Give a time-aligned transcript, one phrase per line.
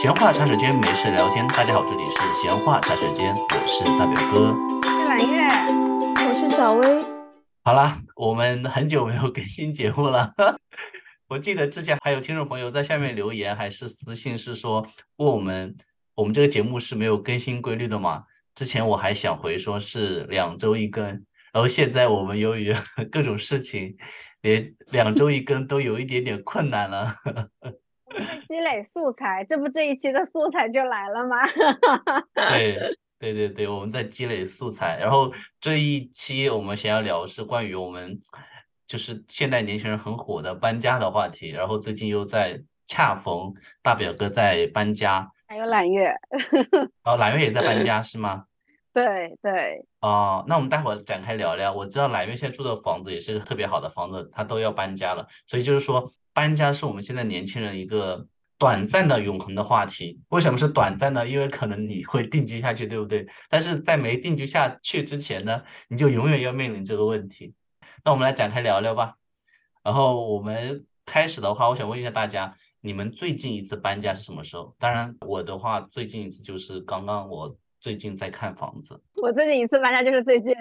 [0.00, 1.46] 闲话茶水间，没事聊天。
[1.48, 5.46] 大家好，这里是闲话茶水间，我是大表哥，我是蓝月，
[6.26, 7.04] 我是小薇。
[7.62, 10.32] 好啦，我们很久没有更新节目了。
[11.28, 14.86] 我记得之前还有听众朋友在下面留言，还是私信，是说
[15.16, 15.76] 问我们，
[16.14, 18.24] 我们这个节目是没有更新规律的嘛？
[18.54, 21.04] 之前我还想回说是两周一更，
[21.52, 22.74] 然后现在我们由于
[23.12, 23.94] 各种事情，
[24.40, 27.14] 连两周一更都有一点点困难了。
[28.48, 31.36] 积累素材，这不这一期的素材就来了吗？
[32.50, 34.98] 对 对对对，我们在积累素材。
[34.98, 38.18] 然后这一期我们想要聊是关于我们
[38.86, 41.50] 就是现代年轻人很火的搬家的话题。
[41.50, 46.12] 然后最近又在恰逢大表哥在搬家，还有揽月，
[47.04, 48.46] 哦，揽月也在搬家是吗？
[48.92, 49.84] 对对。
[50.00, 51.72] 哦，那我们待会儿展开聊聊。
[51.72, 56.04] 我知道揽月现在住的房子也是个特别好的房子，他都要搬家了，所以就是说。
[56.32, 58.24] 搬家是我们现在年轻人一个
[58.56, 60.18] 短暂的永恒的话题。
[60.28, 61.26] 为什么是短暂呢？
[61.26, 63.26] 因为可能你会定居下去，对不对？
[63.48, 67.52] 但是在没定居下去之前呢，你就永远要面临这个问题。
[68.04, 69.16] 那我们来展开聊聊吧。
[69.82, 74.74] 然后我们开始的话，我想问一下大家，你们最近一次搬家是什么时候？
[74.78, 79.00] 当然，我的话最近一次就是刚刚我最近在看房子。
[79.22, 80.54] 我最近一次搬家就是最近，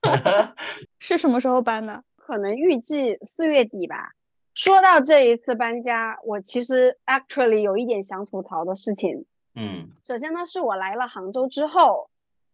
[0.98, 2.02] 是什么时候搬的？
[2.16, 4.12] 可能预计四月底吧。
[4.54, 9.26] 说到这一次搬家，我其实 actually 有一点想吐槽的事情。
[9.54, 12.08] 嗯，首先呢，是我来了杭州之后，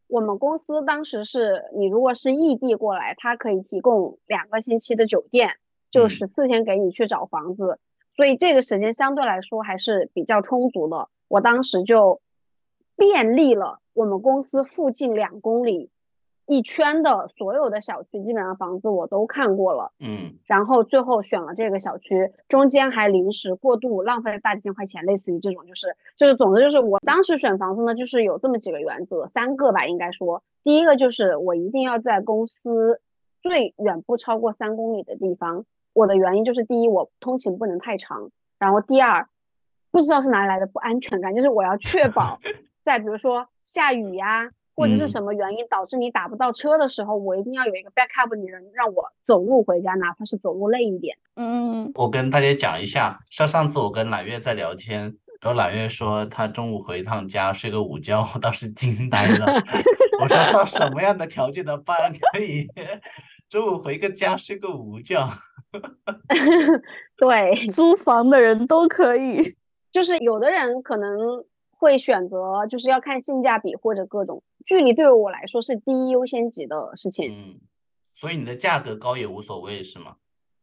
[0.08, 5.56] 我们公司当时是你如果是异地过来，它可以提供两个星期的酒店，
[5.90, 7.78] 就十四天给你去找房子，
[8.16, 11.08] 所以这个时间相对来说还是比较充足的。
[11.28, 12.20] 我当时就
[12.96, 15.90] 便利了我们公司附近两公里。
[16.46, 33.00] 一圈的所有的小区，基本上房子我都看过了，嗯，然后最后选了这个小区，中间还临时过渡，浪费了大几千块钱，类似于这种，就是就是，总之就是我当时选房子呢，就是有这么几个原则，三个吧，应该说，第一个就是我一定要在公司
[33.42, 39.28] 最远不超过三公里的地方，我的原因就是第一，我通勤不能太长，然后第二，
[39.92, 42.40] 不知道是哪里来的不安全感，就是我要确保
[42.82, 44.50] 在比如说下雨呀。
[44.76, 51.18] 或者是什么原因导致你打不到车的时候，我一定要有一个 backup 的人让我走路回家，哪怕是走路累一点。
[51.36, 55.02] 嗯，我跟大家讲一下，像上次我跟揽月在聊天，
[55.42, 59.44] 然后揽月说他中午回趟家睡个午觉，我当时惊呆了。
[60.22, 62.66] 我说上什么样的条件的班可以
[63.50, 65.28] 中午回个家睡个午觉？
[67.18, 69.56] 对，租房的人都可以，
[69.92, 71.44] 就是有的人可能
[71.80, 74.42] 会选择，就是要看性价比或者各种。
[74.66, 77.60] 距离对于我来说是第一优先级的事情，嗯，
[78.14, 80.16] 所以你的价格高也无所谓是吗？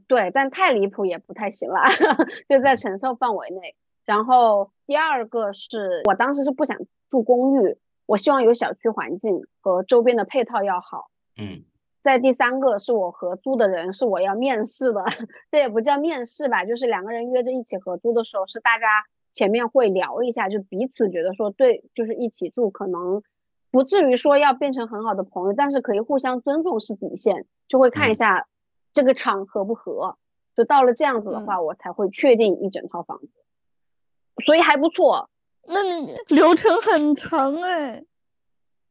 [0.07, 1.81] 对，但太离谱也不太行了，
[2.47, 3.75] 就在承受范围内。
[4.05, 6.77] 然后第二个是我当时是不想
[7.09, 11.63] 住公寓，我希望有小区环境和周边的配套要好，嗯。
[12.03, 15.03] 再第三个是我合租的人是我要面试的，
[15.51, 18.85] 这也不叫面试吧，就是两个人约着一起合租的时候，是大家
[19.37, 23.21] 前面会聊一下，就彼此觉得说对，就是一起住可能。
[23.69, 28.47] 不至于说要变成很好的朋友，但是可以互相尊重是底线，就会看一下
[28.93, 30.17] 这个场合不合，
[30.55, 33.29] 就到了这样子的话，我才会确定一整套房子，
[34.43, 35.29] 所以还不错。
[35.67, 38.03] 那你流程很长哎。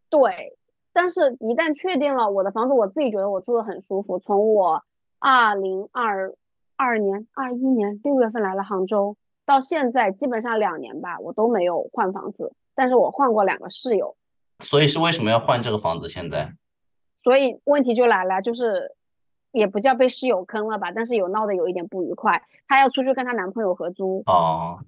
[0.08, 0.56] 对，
[0.92, 4.20] 但是一旦确定了我的房子，我自己觉得我住的很舒服。
[4.20, 4.84] 从我
[5.18, 6.34] 二零二
[6.76, 14.16] 二年、二一年六月份来了杭州，到现在基本上两年吧，我都没有换房子，但是我换过两个室友。
[14.58, 16.08] 所以是为什么要换这个房子？
[16.08, 16.52] 现在，
[17.22, 18.94] 所以问题就来了，就是
[19.52, 22.42] 也不叫被室友坑了吧，但是有闹得有一点不愉快。
[22.66, 24.80] 她要出去跟她男朋友合租哦，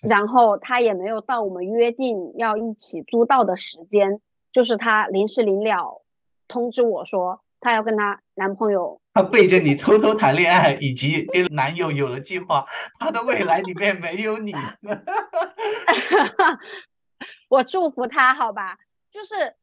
[0.00, 4.20] 然后她也没有到我们约定要一起租到的时间，
[4.52, 6.02] 就是她临时临了
[6.46, 12.64] 通知我说她要跟她男朋友，她背着你偷偷谈恋爱，以及跟男友有了计划，
[12.98, 14.54] 她的未来里面没有你。
[17.48, 18.78] 我祝福她，好吧。
[19.10, 19.54] 就是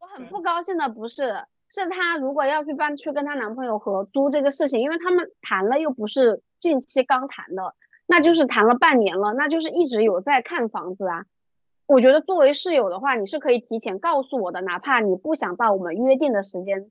[0.00, 7.74] 我很不高兴的，不是是她如果要去搬去跟她男朋友合租这个事情，因为他们谈了又不是近期刚谈的，
[8.06, 11.24] 那就是谈了半年了，那就是一直有在看房子啊。
[11.86, 16.90] 我觉得作为室友的话，你是可以提前告诉我的，哪怕你不想到我们约定的时间，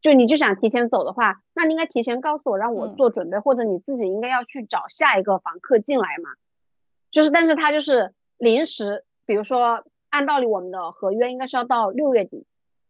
[0.00, 6.30] 就你就想提前走的话，那你应该提前告诉我，让我做准备，或者你自己应该要去找下一个房客进来嘛。
[7.10, 9.84] 就是，但是他就是临时，比如说。
[10.12, 12.44] 按道理，我们的合约应该是要到六月底，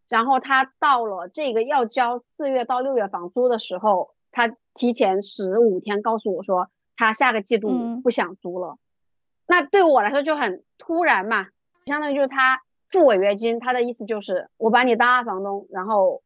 [0.08, 8.78] 然后他到了这个要交四月到六月房租的时候，他提前十五天告诉我说他下个季度不想租了，
[9.46, 11.48] 那对我来说就很突然嘛，
[11.84, 16.22] 相当于就是他付违约金，他的意思就是我把你当二房东，然后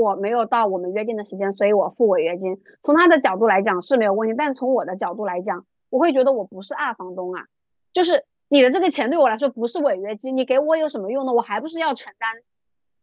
[0.00, 2.60] 我没有到我们约定的时间，所以我付违约金。
[2.82, 7.46] 从他的角度来讲是没有问题，但从我的角度来讲，我会觉得我不是二房东啊，
[7.92, 11.32] 就是你的这个钱对我来说不是违约金，你给我有什么用呢？
[11.32, 12.30] 我还不是要承担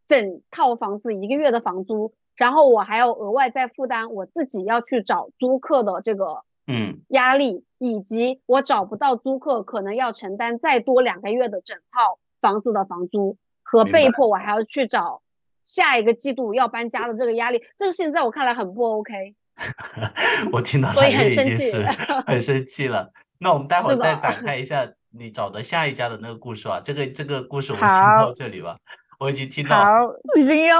[0.07, 6.43] 整套房子一个月的房租，然后我还要额外再负担我自己要去找租客的这个。
[6.67, 15.21] 嗯，压力以及我找不到租客，可能要承担再多两个月的整套房子的房租，和被迫我还要去找
[15.63, 19.35] 下一个季度要搬家的这个压力，这个事情在我看来很不 OK。
[20.51, 21.71] 我听到所以很生气
[22.25, 23.11] 很生气了。
[23.39, 26.81] 那我们待会儿再展开一下你找的下一家的那个故事啊。
[26.83, 28.77] 这个这个故事我们先到这里吧。
[29.19, 30.77] 我已经听到，已经要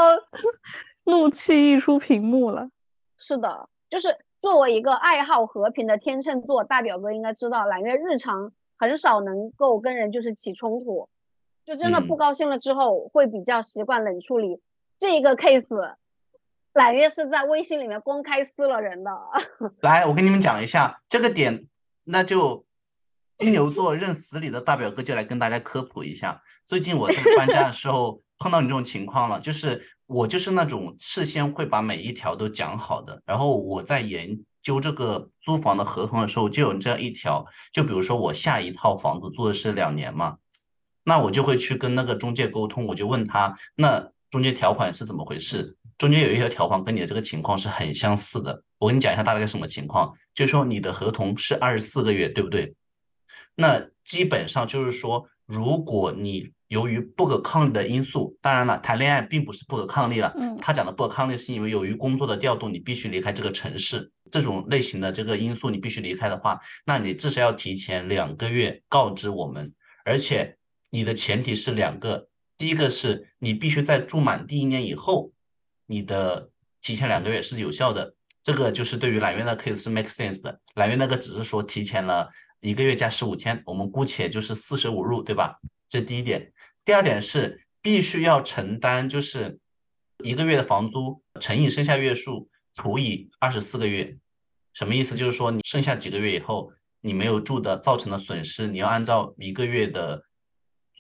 [1.06, 2.70] 怒气溢出屏幕了。
[3.18, 4.18] 是的，就是。
[4.42, 11.10] 作为一个爱好和平的天秤座大表哥，应该知道揽月日常很少能够跟人就是起冲突，
[11.64, 14.60] 就真的不高兴了之后会比较习惯冷处理。
[15.02, 15.96] 这一个 case，
[16.74, 19.12] 揽月是在微信里面公开撕了人的。
[19.82, 21.66] 来，我跟你们讲一下这个点，
[22.04, 22.64] 那就
[23.40, 26.44] 金牛座认死理的大表哥就来跟大家科普一下。
[26.68, 29.84] 最近我在搬家的时候 碰到你这种情况了，就是。
[30.12, 40.36] 我就是那种事先会把每一条都讲好的，然后我在研究这个租房的合同的时候，就有这样一条，就比如说我下一套房子租的是两年嘛，
[41.06, 45.78] 那我就会去跟那个中介沟通，我就问他，那中间条款是怎么回事？
[45.98, 52.74] 中间有一条条款跟你的这个情况是很相似的，我跟你讲一下大概什么情况，就是说你的合同是二十四个月，对不对？
[53.54, 60.34] 那基本上就是说，如果你由于不可抗力的因素，当然了，谈恋爱并不是不可抗力了。
[60.38, 69.72] 嗯，他讲的不可抗力是因为由于工作的调动，你必须离开这个城市，这种类型的这个因素你必须离开的话，那你至少要提前两个月告知我们，
[70.06, 70.58] 而且
[70.90, 72.30] 你的前提是两个，
[72.62, 75.32] 第一个是你必须在住满第一年以后，
[75.88, 78.14] 你的提前两个月是有效的，
[78.44, 82.30] 这个就是对于揽月的 case 是 make sense 的，揽月那个只是说提前了
[82.60, 85.56] 一个月加十五天，我们姑且就是四舍五入，对吧？
[85.90, 86.54] 这第一点。
[86.86, 89.58] 第二点是必须要承担，就是
[90.24, 94.16] 一个月的房租乘以剩下月数除以二十四个月，
[94.72, 95.16] 什么意思？
[95.16, 96.72] 就是说你剩下几个月以后
[97.02, 100.24] 你没有住的造成的损失，你要按照一个月的。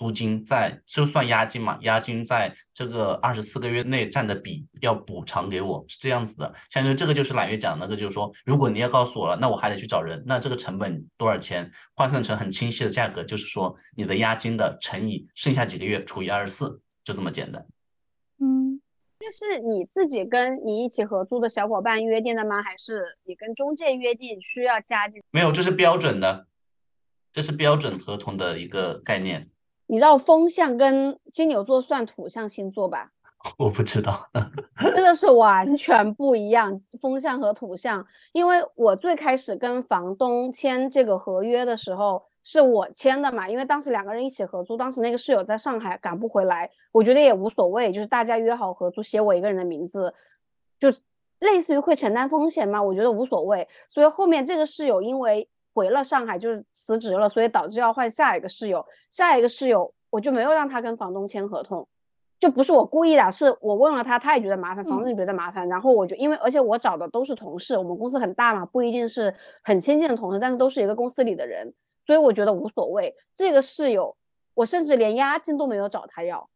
[0.01, 6.51] 租金在就算押金嘛，押金在这个二十四个月内占的比要补偿给我，是这样子的。
[6.71, 11.71] 相当于这个就是揽月讲的那个，就是说，如果你要告诉我了，那我还得去找人，那这个成本多少钱？
[11.93, 17.63] 换算成很清晰的价格，就是说你的押金的乘以剩下几个月除以二十四，就这么简单。
[18.39, 18.81] 嗯，
[19.19, 22.63] 这是你自己跟你一起合租的小伙伴约定的吗？
[22.63, 25.21] 还是你跟中介约定需要加进？
[25.29, 26.47] 没有，这是标准的，
[27.31, 29.50] 这是标准合同的一个概念。
[29.91, 33.11] 你知道风象跟金牛座算土象星座吧？
[33.59, 34.25] 我不知道，
[34.95, 36.79] 真的是完全不一样。
[37.01, 50.13] 风象和土象，因为我最开始跟房东签这个合约的时候是我签的嘛，因为当时两个人一起合租，当时那个室友在上海赶不回来，我觉得也无所谓，就是大家约好合租，写我一个人的名字，
[50.79, 50.87] 就
[51.39, 53.67] 类似于会承担风险嘛，我觉得无所谓。
[53.89, 56.63] 所以后面这个室友因为回了上海，就是。
[56.81, 58.83] 辞职了，所以导致要换下一个室友。
[59.11, 61.87] 下一个室友我就没有让他跟房东签合同，
[62.39, 65.69] 就不是我故意的，是我问了他，他也觉得麻烦，房东也觉得麻烦。
[65.69, 69.33] 然后我就因为，而且我找的都是同事，我们公司很大嘛，不一定是
[69.63, 71.71] 很亲近的同事，但是都是一个公司里的人，
[72.05, 73.15] 所以我觉得无所谓。
[73.35, 74.15] 这个室友，
[74.55, 76.49] 我甚至连押金都没有找他要，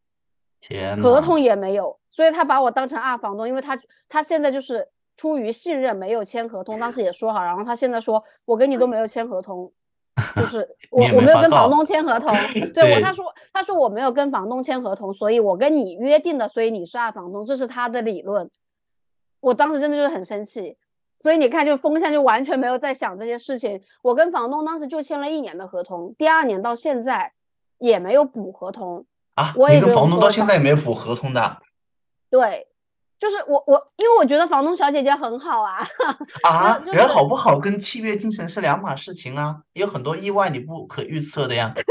[0.60, 3.78] 天，合同也没有，所以他把我当成二房东，因为他
[4.08, 9.72] 他现在就是出于信任没有签合同，当时也说好，然后他现在说我跟你都没有签合同。
[10.34, 12.34] 就是我我没有跟房东签合同，
[12.72, 18.50] 对我他说他说我没有跟房东签合同，所以我跟你约定的，所以你是二房东，这是他的理论。
[19.40, 20.76] 我当时真的就是很生气，
[21.18, 23.80] 所以你看，就风向就完全没有在想这些事情。
[24.02, 27.32] 我跟房东当时就签了一年的合同，第二年到现在
[27.76, 29.04] 也没有补合同
[29.34, 29.52] 啊。
[29.54, 31.58] 我也跟房东到现在也没有补合同的。
[32.30, 32.68] 对。
[33.18, 35.86] 就是我我，因为我觉得房东小姐姐很好啊。
[36.42, 41.72] 啊，人好不好跟契约精神是两码事情啊，有很多意外你不可预测的呀。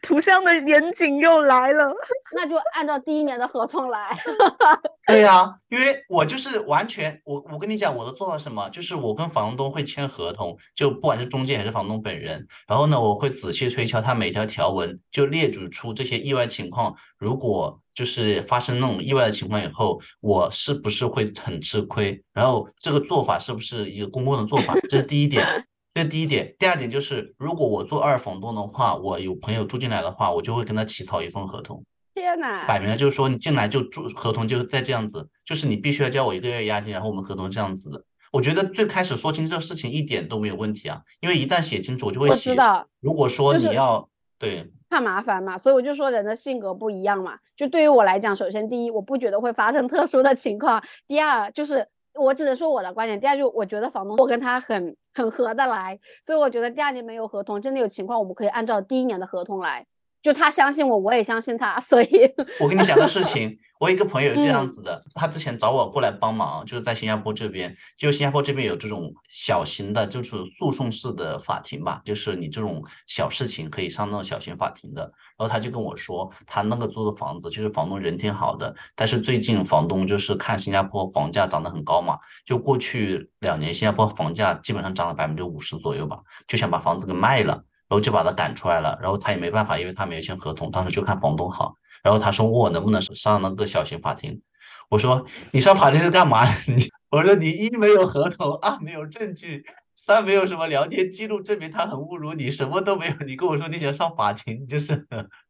[0.00, 1.92] 图像的严谨又来了，
[2.36, 4.16] 那就按照第一年的合同来。
[5.06, 22.22] 对呀，因为我就是完全，我我跟你讲我都做了什么，就是我跟房东会签合同，就不管是中介还是房东本人，然后呢，我会仔细推敲他每条条文，就列举出这些意外情况，如果就是发生那种意外的情况以后，我是不是会很吃亏？
[22.32, 24.74] 然后这个做法是不是一个公共的做法？
[24.88, 25.46] 这是第一点。
[25.94, 26.54] 这是第一点。
[26.58, 31.84] 第二点就是，如果我做二房东的话，我有朋友住进来的话，我就会跟他起草一份合同。
[32.14, 38.02] 天呐，摆明了就是说，你进来就住，合同就再这样子，就是你必须要交我一个月押金，然后我们合同这样子的。
[38.32, 42.56] 我觉得最开始说清这个事情一点都没有问题啊，因为一旦写清楚，我就会写。
[43.00, 44.08] 如果说你要
[44.38, 47.38] 对怕麻烦嘛，所以我就说人的性格不一样嘛。
[47.56, 59.86] 就对于我来讲，首先第一，我不觉得会发生 特殊的情况；第二，就是我只能说我的观点；第二，就我觉得房东我跟他很很合得来，所以我觉得第二年没有合同，真的有情况，我们可以按照第一年的合同来。
[60.22, 63.58] 就他相信我，我也相信他， 所以我跟你讲个事情。
[63.80, 75.02] 我一个朋友这样子的，他之前找我过来帮忙，就是在新加坡这边，就新加坡这边有这种小型的，就是诉讼式的法庭吧，就是你这种小事情可以上那种小型法庭的。
[75.02, 87.62] 然后他就跟我说，他那个租的房子，就是房东人挺好的，但是最近房东就是看新加坡房价涨得很高嘛，就过去两年新加坡房价基本上涨了百分之五十左右吧，就想把房子给卖了，然
[87.92, 91.74] 然后就把他赶出来了，然后他也没办法，因为他没有签合同，当时就看房东好。
[92.02, 94.40] 然后他说我能不能上那个小型法庭？
[94.88, 95.22] 我说
[95.52, 96.42] 你上法庭是干嘛？
[96.74, 99.62] 你我说你一没有合同，二没有证据，
[99.94, 103.12] 三没有什么聊天记录证明他很侮辱你，什么都没有。
[103.26, 105.06] 你跟我说你想上法庭，就是。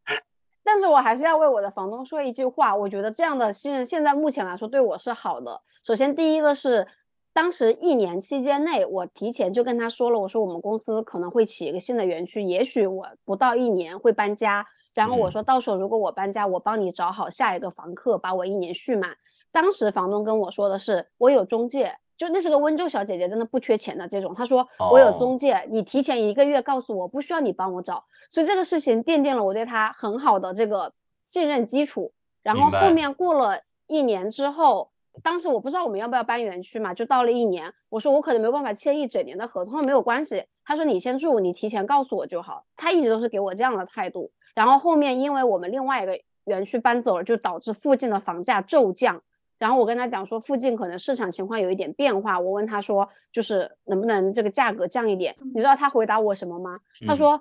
[0.64, 5.60] 但是我还是要为我的房东说一句话，我觉得这样的信任现在目前来说对我是好的。
[5.86, 6.88] 首先第一个是，
[7.34, 14.66] 当时一年期间内，我提前就跟他说了，我说我们公司可能会起一个新的园区，也许我不到一年会搬家。
[14.94, 19.16] 然后我说到时候如果我搬家，我帮你找好下一个房客，把我一年续满。
[19.50, 24.34] 当时房东跟我说的是，我有中介，就那是个温州小姐姐，真的不缺钱的这种。
[24.34, 28.04] 他说我有中介，你提前一个月告诉我，不需要你帮我找。
[28.28, 30.92] 所以这个事情奠定了我对他很好的这个
[31.24, 32.12] 信任基础。
[32.42, 34.90] 然后后面过了一年之后，
[35.22, 42.64] 当时我不知道我们要不要搬园区嘛，就到了一年，我说我可能没有办法签一整年的合同，没有关系，他说你先住，你提前告诉我就好。
[42.76, 44.30] 他一直都是给我这样的态度。
[44.54, 49.22] 然后后面，因为我们另外一个园区搬走了，就导致附近的房价骤降。
[49.58, 52.40] 然后我跟他讲说，附近可能市场情况有一点变化。
[52.40, 55.36] 我问他说，就是能不能这个价格降一点？
[55.54, 56.78] 你知道他回答我什么吗？
[57.06, 57.40] 他说。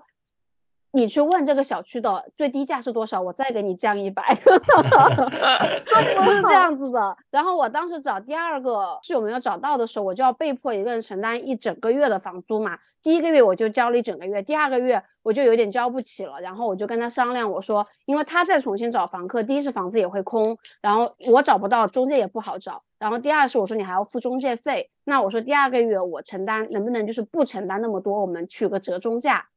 [0.93, 4.51] 你去问这个小区的最低价是多少，我再给你降一百，都
[6.31, 7.17] 是这样子的。
[7.29, 12.77] 然后我当时找第二个室友没有找到的时候，我就要被迫一个人承担一整个月的房租嘛。
[13.01, 16.41] 第一个月我就交了一整个月，第二个月我就有点交不起了。
[16.41, 24.89] 然后我就跟他商量，我说，因为他再重新找房客，第一是房子也会空，然后我找不到中介也不好找，然后第二是我说你还要付中介费。
[25.05, 29.47] 那我说第二个月我承担，能不能就是不承担那么多，我们取个折中价。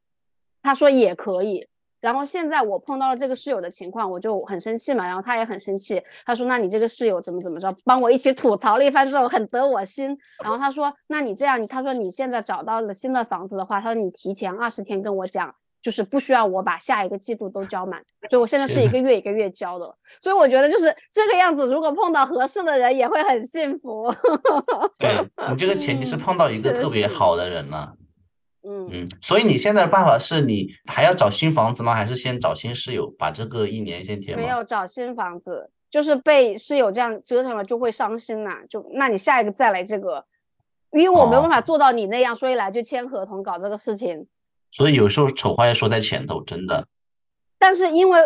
[0.64, 1.64] 他说也可以，
[2.00, 6.02] 然后现在我碰到了这个室友的情况，我就很生气嘛，然后他也很生气。
[6.26, 10.18] 他说：“那你这个室友怎么怎么着？”帮我一起吐槽了一番之后，很得我心。
[10.42, 19.94] 然后他说：“那你这样，他说你现在找到了新的房子的话，他说你提前二十天跟我讲，就是不需要我把下一个季度都交满，所以我现在是一个月一个月交的。
[20.21, 24.14] 所以我觉得就是这个样子，如果碰到合适的人，也会很幸福。
[24.99, 28.03] 对你这个前提是碰到一个特别好的人了。”嗯
[28.66, 31.94] 嗯嗯，所以你现在的办法是你还要找新房子吗？
[31.94, 38.56] 还是先找新室友，把这个一年先填没有找新房子，就是被室友这样折腾了，就会伤心呐。
[38.71, 40.25] 就那你下一个再来这个，
[40.92, 44.26] 因为我没办法做到你那样，所以来就签合同搞这个事情。
[44.71, 46.87] 所以有时候丑话要说在前头，真的。
[47.59, 48.18] 但是因为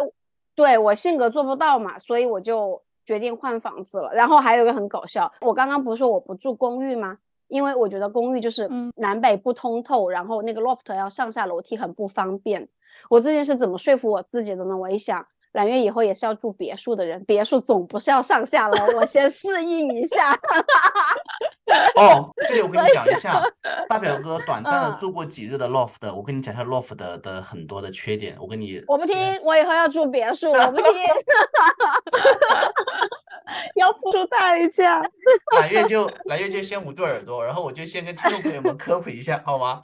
[0.54, 4.12] 对我性格做不到嘛，所以我就决定换房子了。
[4.14, 7.18] 然后还有一个很搞笑，我刚刚不是说我不住公寓吗？
[7.48, 12.68] 因为我觉得公寓就是南北不通透，然后那个 loft 要上下楼梯很不方便。
[13.10, 14.76] 我最近是怎么说服我自己的呢？
[14.76, 15.26] 我一想。
[15.52, 20.34] 揽月以后也是要住别墅的人，别墅总不是要上下楼，我先适应一下。
[21.96, 23.42] 哦，这里我跟你讲一下，
[23.88, 28.36] 大表哥短暂的住过几日的 loft，我跟你讲一下 loft 的的很多的缺点。
[28.38, 30.84] 我跟你，我不听，我以后要住别墅，我不听，
[33.74, 35.02] 要付出代价。
[35.56, 39.80] 揽月就揽月就先捂住耳朵，然后我就先跟听众朋友们科普一下，好吗？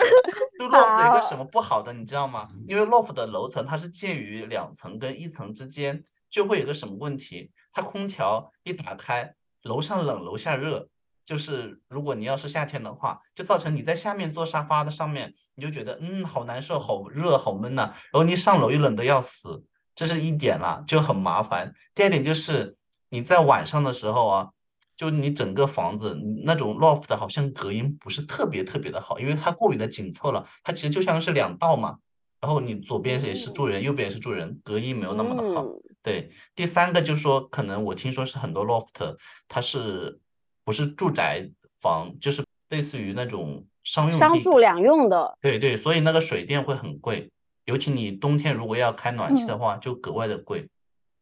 [0.58, 2.48] 就 loft 有个什么不好的，你知道吗？
[2.68, 7.50] 因为 loft 的楼层它是介于两层跟一层之间，就会有个什么问题？
[7.72, 10.88] 它空调一打开，楼上冷楼下热，
[11.24, 17.82] 就是如果你要是夏天的话，就造成你在下面坐沙发的上面，你就觉得嗯好难受，好热，好闷呐。
[17.82, 21.72] 然后你上楼又冷得要死，这是一点啦，就很麻烦。
[21.94, 22.74] 第二点就是
[23.14, 24.50] 你在晚上的时候啊。
[24.96, 30.46] 就你整个房子那种 loft 好像隔音不是特别特别的好，因为它过于的紧凑了。
[30.62, 31.98] 它其实就像是两道嘛，
[32.40, 35.66] 然后你左边也是住人，右边也是住人，隔音没有那么的好。
[36.00, 39.16] 对，第三个就是说，可能我听说是很多 loft
[39.48, 40.20] 它是
[40.64, 47.28] 不是住宅房，就是类似于那种商用地商住两用的，对对，所以那个水电会很贵，
[47.64, 50.68] 尤其你冬天如果要开暖气的话，就格外的贵。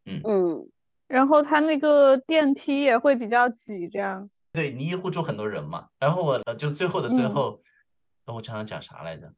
[0.05, 0.67] 嗯，嗯，
[1.13, 4.27] 然后它那个电梯也会比较挤，这样。
[4.51, 7.59] 对你一户住很多人嘛，然后我呃就最后的最嗯后，
[8.25, 9.31] 那我想想讲啥来着？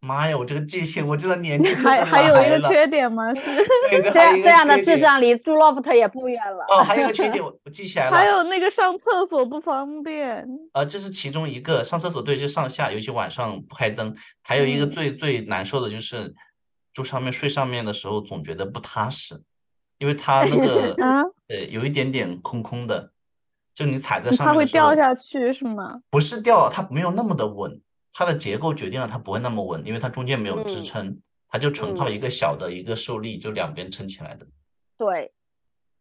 [0.00, 3.34] 妈呀，我这个记性，我真的年纪还还有一个缺点吗？
[3.34, 3.54] 是
[3.90, 6.64] 这这样的智商离住 loft 也不远了。
[6.70, 10.48] 哦， 还有一个缺点我我记起来了，还有那个上厕所不方便。
[10.72, 14.16] 呃，这是其中一个，上厕所对，就上下，尤其晚上不开灯。
[14.40, 16.34] 还有一个嗯最最难受的就是
[16.94, 19.42] 住上面睡上面的时候，总觉得不踏实，
[20.00, 23.12] 因为它那个 啊呃有一点点空空的，
[23.74, 26.02] 就你踩在上面它会，掉下去是吗？
[26.10, 27.80] 不是掉，它没有那么的稳，
[28.12, 34.46] 它的结构决定了它不会那么稳，因为它中间没有支嗯撑，它就纯靠嗯一个小的一个受力，就两边撑起来的。
[34.96, 35.32] 对，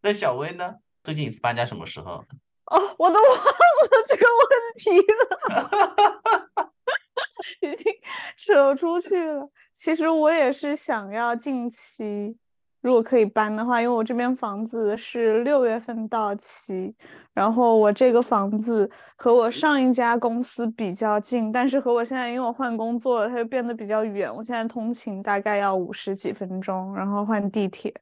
[0.01, 0.75] 那小薇呢？
[1.03, 2.23] 最近一次搬家什么时候？
[2.65, 6.71] 哦，我都忘了这个问题了，
[7.61, 7.93] 已经
[8.37, 9.49] 扯出去了。
[9.73, 12.37] 其实我也是想要近期，
[12.81, 16.95] 如果可以搬的话，因为我这边房子是六月份到期，
[17.33, 24.33] 然后我这个房子和我上一家公司比较近，但是和我现在因为我换工作了，它就变得比较远。
[24.33, 27.93] 我现在通勤大概要五十几分钟，然后换地铁。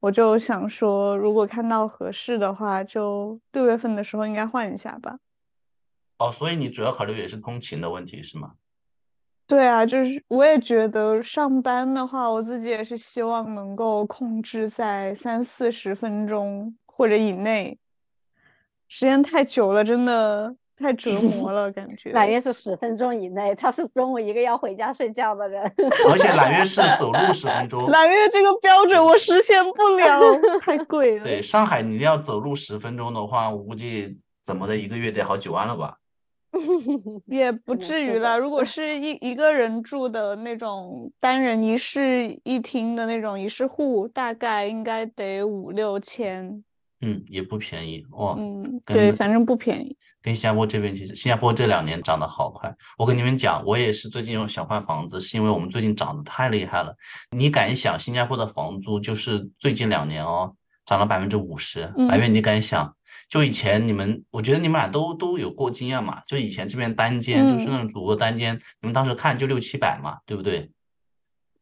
[0.00, 5.18] 我就想说，如果看到合适的话，就六月份的时候应该换一下吧。
[6.18, 8.52] 哦，所以你主要考虑也是通勤的问题是吗？
[9.50, 17.76] 对啊，就是我也觉得上班的话，我自己也是希望能够控制在三四十分钟或者以内，
[18.86, 22.12] 时间太久了，真的太折磨了，感觉。
[22.12, 25.60] 揽月是十分钟以内，他是中午一个要回家睡觉的人。
[26.08, 30.20] 而且 揽月是走路十分钟，揽月这个标准我实现不了，
[30.60, 31.24] 太贵了。
[31.24, 35.96] 对，上海你要走路十分钟的话，我估计怎么的一个月得好几万了吧？
[37.26, 46.62] 也不至于啦，如果是一一个人住的那种单人一室一厅的那种一室户，大概应该得五六千。
[47.02, 48.34] 嗯，也不便宜哇。
[48.38, 49.96] 嗯，对，反正不便宜。
[50.20, 52.70] 跟新加坡这边其实，新加坡这两年涨得好快。
[52.98, 56.94] 我跟你们讲，我也是最近想换房子，是因为我们最近涨得太厉害了。
[57.34, 60.54] 你敢想，新加坡的房租就是最近两年哦，
[60.84, 61.90] 涨了百分之五十。
[61.96, 62.94] 嗯白月，你敢想？
[63.30, 66.20] 就以前你们，我觉得你们俩都都有过经验嘛。
[66.26, 70.68] 就以前这边单间，就是嗯那种主卧单间，你们当时看就六七百嘛，对不对？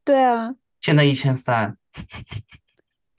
[0.02, 1.76] 对啊，现在一千三，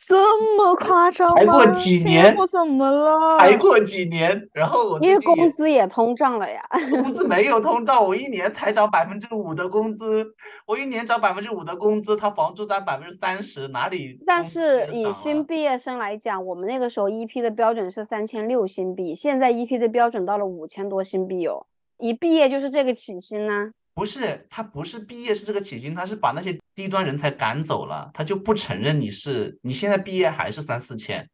[0.09, 3.37] 这么夸张才过吗新加几年我怎么了？
[3.37, 6.59] 才过几年，然后我因为工资也通胀了呀。
[6.89, 10.25] 工资没有 通胀，我一年才涨百分之五的工资，
[10.65, 21.67] 我一年涨百分之五的工资，他房租涨百分之三十，哪里但是以新毕业生来讲，我们那个时候一批的标准是三千六新币，现在一批的标准到了五千多新币哦。
[21.99, 31.29] 一毕业就是这个起薪呢、不是，他不是毕业是这个起薪，他是把那些低端人才赶走了，他就不承认你是你现在毕业还是三四千，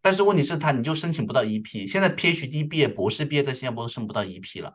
[0.00, 4.72] 但是问题是他你就申请不到 EP，现在 PhD 毕业、博士毕业在新加坡都申不到 EP 了，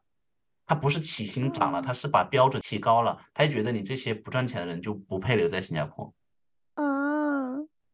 [0.67, 6.13] 他不是起薪涨了，他是把标准提高了，他也觉得你这些不赚钱的人就不配留在新加坡。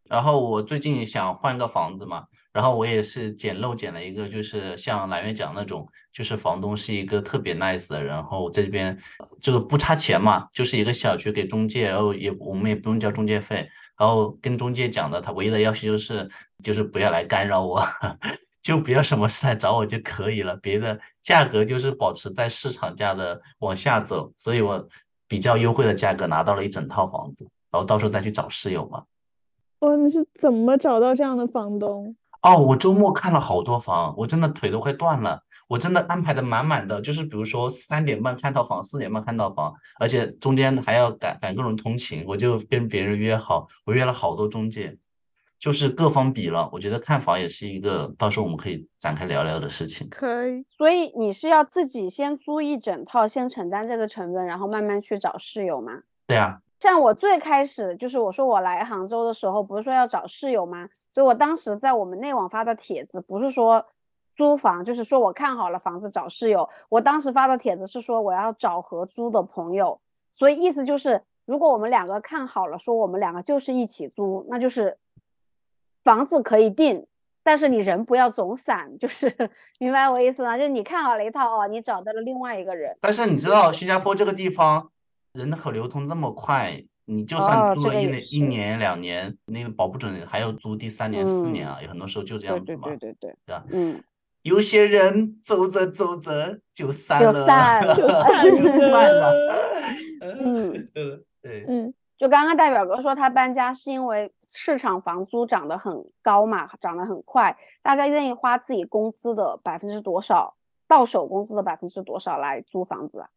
[0.09, 8.97] 然后我最近想换个房子嘛，然后我也是捡漏捡了一个，就是像蓝月讲那种，就是房东是一个特别 nice 的人，然后在这边
[9.39, 13.69] 这个不差钱嘛，就是一个小区给中介，然后也我们也不用交中介费，
[13.99, 16.27] 然后跟中介讲的，他唯一的要求就是
[16.63, 17.87] 就是不要来干扰我，
[18.63, 24.87] 就不要什么事来找我就可以了，别的价格就是保持在市场价的往下走，所以我
[25.27, 29.03] 比较优惠的价格拿到了一整套房子，然后到时候再去找室友嘛。
[29.79, 32.15] 哦，你是怎么找到这样的房东？
[32.41, 35.41] 哦，我周末看了好多房，我真的腿都快断了。
[35.67, 44.97] 我真的安排的满满的，就是比如说三点半看套房，四点半看套房，而且中间还要赶赶各种通勤，我就跟别人约好，我约了好多中介，
[45.59, 46.67] 就是各方比了。
[46.73, 50.07] 我觉得看房也是一个到时候我们可以展开聊聊的事情。
[50.09, 55.91] 可以，所以你是要自己先租一整套，先承担这个成本，然后慢慢去找室友吗？
[56.25, 60.87] 对啊，像我最开始就是我说我来杭州的时候，不是说要找室友吗？
[61.11, 63.85] 所以我当时在我们内网发的帖子，不是说
[64.35, 66.69] 租房，就是说我看好了房子找室友。
[66.87, 69.99] 我当时发的帖子是说我要找合租的朋友，
[70.31, 74.97] 所以意思就是，如果我们两个看好了，说我们两个就是一起租，那就是
[76.03, 77.05] 房子可以定，
[77.43, 79.35] 但是你人不要总散，就是
[79.79, 80.57] 明白我意思吗？
[80.57, 84.91] 就是你看好了一套哦，你找到了另外一个人，但是你知道新加坡这个地方
[85.33, 93.63] 人口流通这么快，你就算租了一年、一年两年，那个保不准还要租第三年、四年嗯啊，有很多时候就这样子嘛，对对对，对吧？
[93.71, 94.03] 嗯。
[94.43, 99.33] 有些人走着走着就散了就了， 散了就就散了。
[100.39, 110.55] 嗯， 对对，嗯，就刚刚代表哥说他搬家是因为市场房租涨得很高嘛，涨得很快，大家愿意花自己工资的百分之多少，
[110.87, 113.27] 到手工资的百分之多少来租房子啊？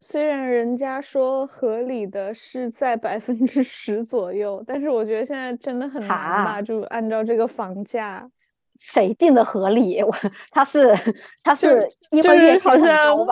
[0.00, 8.26] 虽然人家说合理的是在百分之十左右，但是我觉得现在真的很难吧，就按照这个房价，
[8.78, 10.00] 谁定的合理？
[10.02, 10.14] 我
[10.50, 10.96] 他是
[11.44, 13.26] 他是因就是为月薪很好像？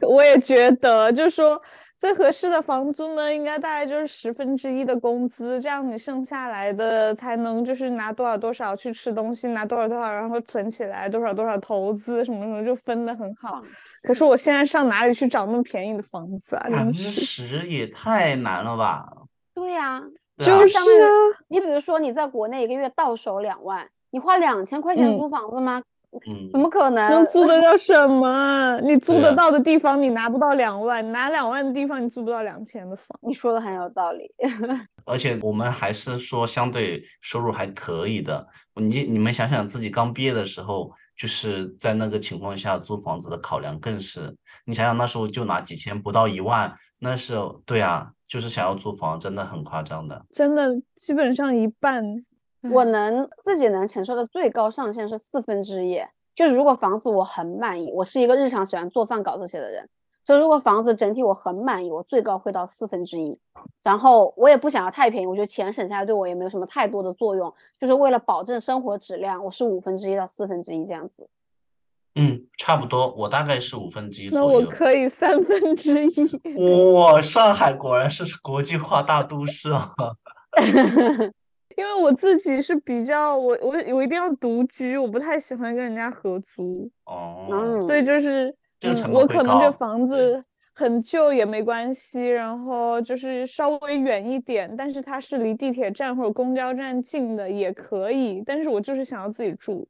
[0.08, 1.60] 我也觉得，就是说
[1.98, 13.60] 最合适的房租呢，应该大概就是十分之一的工资，这样你剩下来的才能就是拿多少多少去吃东西，拿多少多少然后存起来，多少多少投资什么什么，就分的很好。
[14.04, 16.68] 可是我现在上哪里去找那么便宜的房子啊？
[16.70, 19.04] 百分之，十也太难了吧？
[19.52, 20.04] 对呀、啊
[20.38, 21.08] 就是相当于啊，
[21.48, 25.78] 你比如说你在国内一个月到手两万，你花两千块钱嗯租房子吗？
[25.78, 25.84] 嗯，
[26.50, 27.10] 怎么可能？
[27.10, 28.80] 能租得到什么？
[28.82, 33.18] 你租得到的地方你拿不到两万，拿两万的地方你租不到两千的房。
[33.22, 34.30] 你说的很有道理。
[35.06, 38.46] 而且我们还是说相对收入还可以的。
[38.74, 50.24] 你你们想想自己刚毕业的时候，就是在那个情况下租房子的考量更是，你想想那时候就拿几千不到一万，那是对啊，就是想要租房真的很夸张的。
[50.32, 52.24] 真的基本上一半。
[52.72, 56.00] 我能自己能承受的最高上限是四分之一，
[56.34, 59.88] 就是如果房子我很满意，我是一个日常喜欢做饭搞这些的人，
[60.24, 63.38] 所以如果房子整体我很满意，我最高会到四分之一。
[63.82, 71.28] 然后我也不想要太便宜，我觉得钱省下来对我也没有什么太多的作用，就是为了保证生活质量，我是五分之一到四分之一这样子。
[72.14, 74.60] 嗯，差不多，我大概是五分之一那我。
[74.62, 76.10] 可以三分之一。
[76.94, 79.94] 哇，上海果然是国际化大都市啊！
[81.78, 99.86] 因为我自己是比较，我我我一定要独居，我不太喜欢跟人家合租，哦，嗯所以就是，这个我可能这房子很旧也没关系，然后就是稍微远一点，但是它是离地铁站或者公交站近的也可以，但是我就是想要自己住。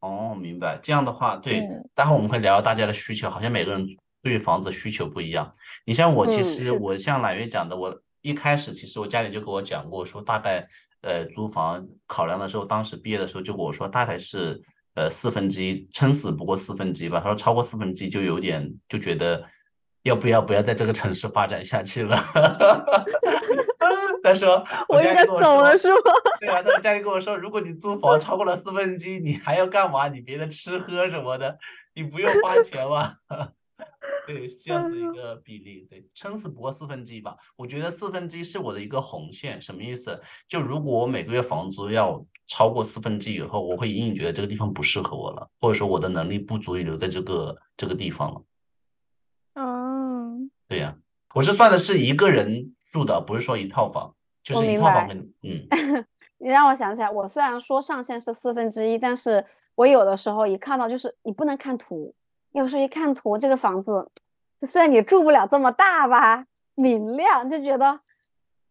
[0.00, 0.78] 哦，明白。
[0.82, 3.86] 这样的话，对，嗯待会儿我们会聊聊大家的需求，好像每个人
[4.22, 5.50] 对于房子需求不一样。
[5.86, 10.68] 你像我，其嗯实我像揽月讲的，我一开始其实我家里就跟我讲过，说大概
[11.02, 14.60] 呃租房考量的时候，当时毕业的时候就跟我说，大概是
[14.94, 17.20] 呃四分之一，撑死不过四分之一吧。
[17.20, 19.42] 他说超过四分之一就有点就觉得
[20.02, 22.16] 要不要不要在这个城市发展下去了。
[24.22, 25.96] 他说我应该家里跟我说走了是吗？
[26.40, 30.08] 对啊，他们家里跟我说，如果你租房超过了四分之一，你还要干嘛？
[30.08, 31.58] 你别的吃喝什么的，
[31.94, 33.14] 你不用花钱吗？
[34.26, 37.36] 对，是这样子一个比例，对，撑死不过四分之一吧。
[37.56, 40.20] 我觉得四分之一是我的一个红线，什么意思？
[40.46, 48.42] 就如果我每个月房租要超过四分之一以后，我会隐隐觉得这个地方不适合我了，或者说我的能力不足以留在这个这个地方了。
[49.54, 50.96] 嗯，对呀、
[51.34, 55.66] 我是算的是一个人住的，不是说一套房，就是一套房跟嗯。
[56.42, 62.14] 你让我想起来，我虽然说上限是四分之一，但是我有的时候一看到就是你不能看图，
[62.52, 64.08] 有时候一看图这个房子，
[64.60, 68.00] 就虽然你住不了这么大吧，明亮就觉得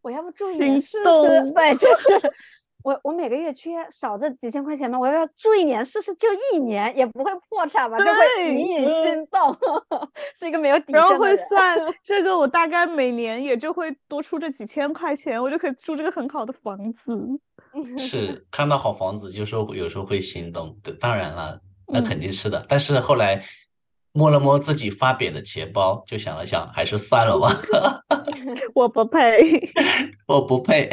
[0.02, 1.52] 我要不住一年试试？
[1.54, 2.32] 对，就是
[2.84, 6.14] 我我每个月缺少这几千块钱嘛，我要不要住一年试试？
[6.16, 9.56] 就一年也不会破产吧，就会对隐隐嗯心动，
[10.38, 11.36] 是一个没有底然后线的人。
[11.38, 17.18] 会 算这个，我大概每年也就会多出这几千块钱，我就可以住这个很好的房子。
[17.98, 20.78] 是看到好房子，就说有时候会心动。
[20.82, 22.66] 对，当然了，那肯嗯定是的。
[22.68, 23.44] 但是后来
[24.20, 28.04] 摸了摸自己发瘪的钱包，就想了想，还是算了吧，
[28.76, 29.72] 我不配。
[30.28, 30.90] 我不配。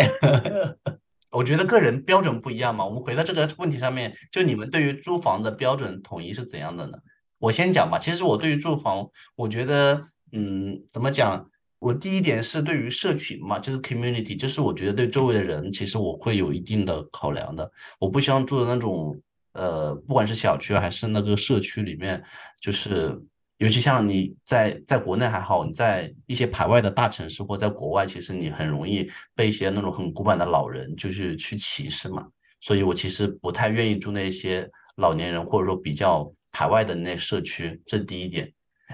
[1.33, 2.85] 我觉得个人标准不一样嘛。
[2.85, 6.99] 我们回到这个问题上面，就你们对于租房的标准统一是怎样的呢？
[7.41, 7.99] 我先讲吧。
[7.99, 11.51] 其实我对于住房，我觉得，嗯，怎么讲？
[11.81, 17.69] 我第一点是对于社群嘛，就是 community，就是我觉得对周围的人，其实我会有一定的考量的。
[17.99, 19.21] 我不希望住的那种，
[19.57, 22.23] 呃，不管是小区还是那个社区里面，
[22.61, 23.19] 就是
[23.59, 32.25] 尤其像你在在国内还好，你在一些排外的大城市或在国外，其实你很容易被一些那种很古板的老人就是去歧视嘛。
[32.61, 38.53] 所以我其实不太愿意住那些老年人或者说比较排外的那社区，这第一点。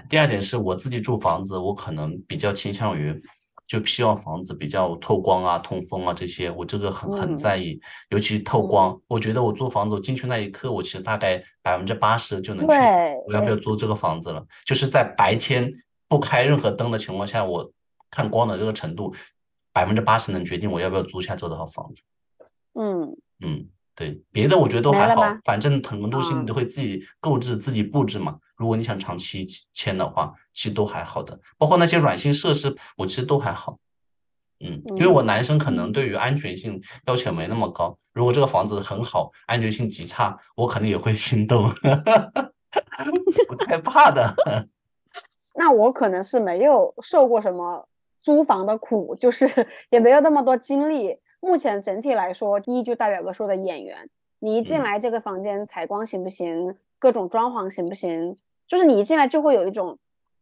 [0.09, 3.13] 第二点是我自己住房子，我可能比较倾向于，
[3.73, 8.95] 就希望房子比较透光啊、通风啊这些，我这个很很嗯在意，尤其透光。
[9.07, 14.45] 我觉得我租房子，我进去那一刻，我其实大概百分之八十就能确定我要不要租这个房子了。
[14.63, 15.73] 就是在白天
[16.07, 17.67] 不开任何灯的情况下，我
[18.11, 19.11] 看光的这个程度，
[19.71, 22.03] 百分之八十能决定我要不要租下这套房子。
[22.73, 28.37] 嗯，嗯，对，别的我觉得都还好反正很多东西你嗯都会自己购置、自己布置嘛。
[28.63, 33.77] 如果你想长期签的话，其实都还好的，包括那些软性设施，我其实都还好。
[34.61, 41.69] 嗯，因为我男生可能对于安全性要求没那么高，如果这个房子很好，安全性极差，我可能也会心动，
[43.49, 44.33] 不太怕的。
[45.55, 47.85] 那我可能是没有受过什么
[48.21, 51.17] 租房的苦，就是 也没有那么多经历。
[51.41, 54.83] 目前整体来说，第一就代表个说的眼缘，你一进嗯。
[54.83, 59.97] 来这个房间采光行不行，各种装潢行不行，就是你一进来就会有一种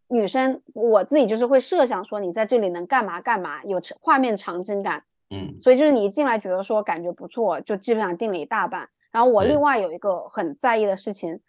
[0.08, 5.56] 女生，我自己就是会设想说你在这里能干嘛干嘛，有画面场景感，嗯。
[5.60, 8.90] 所以就是你一进来觉得说感觉不错，就基本上定了一大半。
[9.12, 11.40] 然后我另外有一个很在意的事情，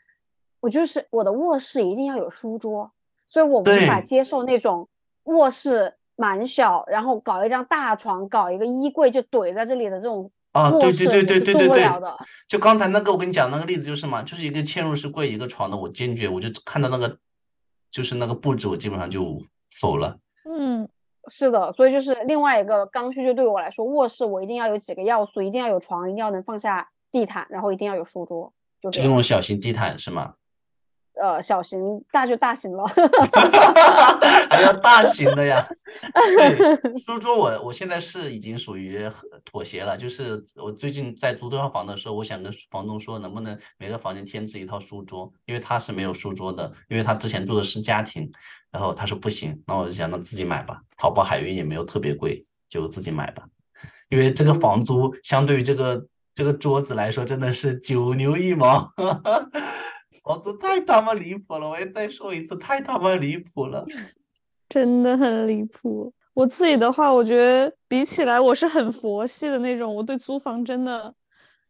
[0.60, 2.90] 我就是我的卧室一定要有书桌，
[3.26, 4.88] 所以我无法接受那种
[5.24, 11.84] 卧室蛮小，然后搞一张大床，搞一个衣柜就怼在这里的这种啊，对对对对对对对。
[12.48, 17.18] 就刚才那个我跟你讲那个例子就是嘛，就是一个嵌入式柜一个床的，我坚决我就看到那个
[17.90, 19.42] 就是那个布置，我基本上就
[19.80, 20.18] 否了。
[20.44, 20.88] 嗯，
[21.30, 28.92] 是的，所以就是另外一个刚需，就对我来说，卧室我一定要有几个要素，一定要有床，一定要能放下地毯，然后一定要有书桌，就。
[28.92, 30.34] 是那种小型地毯是吗？
[31.22, 31.80] 呃，小型
[32.10, 32.84] 大就大型了。
[34.50, 35.64] 还要大型的呀。
[36.36, 39.08] 对，书桌我我现在是已经属于
[39.44, 48.28] 妥协了，就是我最近在租这套房的时候，我想跟房东说，能不能每个房间添置一套书桌，因为他是没有书桌的，因为他之前住的是家庭，
[48.72, 53.44] 然后他说不行，那我就想那自己买吧，淘宝海运也没有特别贵，就自己买吧，
[54.08, 56.04] 因为这个房租相对于这个
[56.34, 58.88] 这个桌子来说，真的是九牛一毛。
[60.22, 61.68] 房租太他妈离谱了！
[61.68, 63.84] 我也再说一次，太他妈离谱了。
[64.68, 66.14] 真的很离谱。
[66.32, 69.94] 我自己的话，我觉得比起来，我是很佛系的那种。
[69.94, 71.14] 我对租房真的，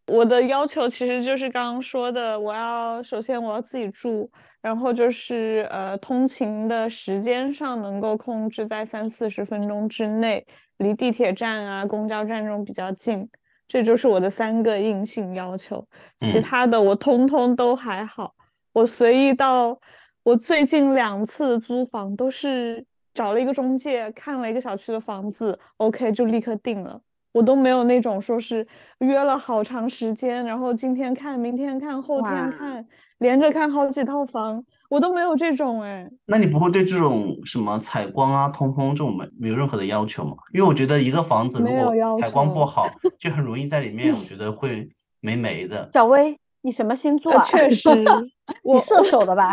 [0.07, 13.29] 我的要求其实就是刚刚说的，我要首先我要自己住，然后就是呃，通勤的时间上能够控制在三四十分钟之内，离地铁站啊、公交站这种比较近，
[13.67, 15.89] 这就是我的三个硬性要求。
[16.21, 18.35] 其嗯他的我通通都还好。
[18.73, 19.79] 我随意到，
[20.23, 27.01] 我最近两次租房都是找了一个中介，看了一个小区的房子，OK 就立刻定了。
[27.33, 28.67] 我都没有那种说是
[28.99, 32.87] 约了好长时间，然后今天看，明天看，后天哇看，
[33.19, 36.11] 连着看好几套房，我都没有这种哎。
[36.27, 40.37] 那你不会对这种什么采光啊、通风这种没没有任何的要求吗？
[40.53, 42.87] 因为我觉得一个房子如果没有要采光不求好，
[43.19, 44.87] 就很容易在里面，我觉得会
[45.21, 45.89] 霉霉的。
[45.95, 47.45] 小薇，你什么星座呃，啊？
[47.45, 48.29] 确实，我
[48.65, 49.53] 你射手的吧？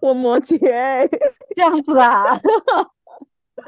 [0.00, 1.06] 我摩羯哎，
[1.54, 2.38] 这样子啊？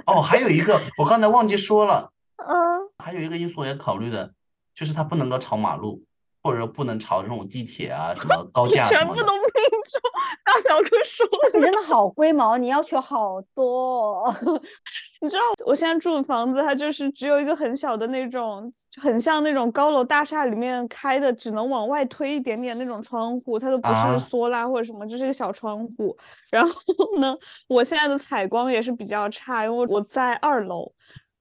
[0.07, 2.55] 哦，还有一个我刚才忘记说了， 嗯，
[2.98, 4.33] 还有一个因素我也考虑的，
[4.74, 6.03] 就是它不能够朝马路，
[6.42, 9.35] 或者说不能朝这种地铁啊、什么高架什么的全部都。
[9.37, 9.42] 命
[9.88, 10.01] 中。
[10.44, 14.35] 大表哥说你真的好龟毛，你要求好多哦。
[15.20, 26.16] 你知道我现在住的房子，它就是只有一个很小的那种，很像那种高楼大厦里面开的，只能往外推一点点那种窗户，它都不啊是缩拉或者什么，就是一个小窗户。
[26.51, 26.72] 然后
[27.18, 30.92] 呢，我现在的采光也是比较差，因为我在二楼。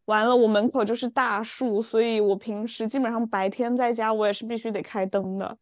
[0.05, 5.57] 完了，我门口就是大树，所以我平时基本上白天在家，我也是必须得开灯的。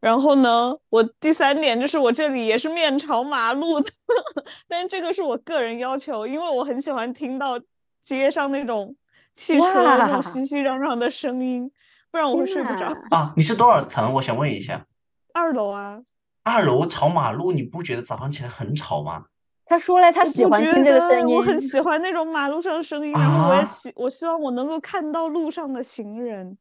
[0.00, 3.90] 然后呢，我第三点就是我这里也是面朝马路的，
[4.66, 7.60] 但是这个是我个人要求，因为我很喜欢听到
[8.02, 8.96] 街上那种
[9.34, 11.70] 汽车那种熙熙攘攘的声音，
[12.10, 12.86] 不然我会睡不着。
[13.10, 14.14] 啊，你是多少层？
[14.14, 14.86] 我想问一下。
[15.34, 16.00] 二楼啊，
[16.42, 19.26] 二楼朝马路，你不觉得早上起来很吵吗？
[19.66, 21.42] 他说了，他喜欢听这个得声音我。
[21.42, 26.58] 很喜欢那种马路上的声音，然后我也啊希我希望我能够看到路上的行人，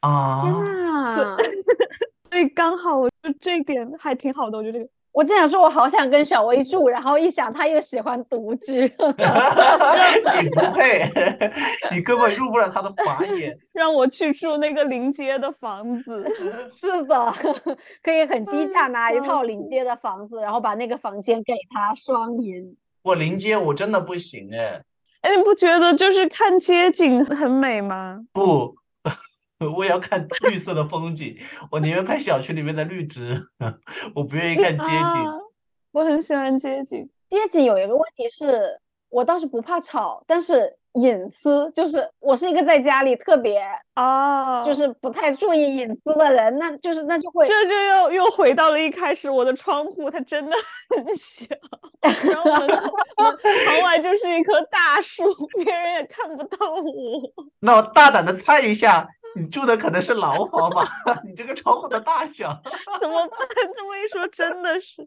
[0.00, 1.36] 啊，天呐，所
[2.38, 4.90] 以刚好我就这一点还挺好的，我觉得这个。
[5.12, 8.80] 我正想说，我好想跟小薇住，然后一想他又喜欢独居，
[10.42, 11.08] 你不配，
[11.94, 13.56] 你根本入不了他的法眼。
[13.72, 16.26] 让我去住那个临街的房子。
[16.74, 17.32] 是的，
[18.02, 22.76] 可以很低价哎拿一套临街的房子，然后把那个房间给他双赢。
[23.02, 24.82] 我临街我真的不行哎，
[25.20, 28.18] 哎，你不觉得就是看街景很美吗？
[28.32, 28.74] 不，
[29.60, 31.36] 我也要看绿色的风景，
[31.70, 33.40] 我宁愿看小区里面的绿植，
[34.14, 34.96] 我不愿意看街景。
[34.96, 35.32] 啊，
[35.92, 37.08] 我很喜欢街景。
[37.30, 43.64] 街景有一个问题是，我倒是不怕吵，但是隐私就是我是一个在家里特别
[43.94, 50.56] 啊，就是不太注意隐私的人，那就是那就会这就又又回到了一开始，我的窗户它真的
[50.90, 51.46] 很小，
[52.00, 55.24] 然后门门窗外就是一棵大树，
[55.64, 57.44] 别人也看不到我。
[57.60, 60.86] 那我大胆的猜一下，你住的可能是牢房吧？
[61.24, 62.52] 你这个窗户的大小，
[63.00, 63.38] 怎么办？
[63.74, 65.06] 这么一说，真的是。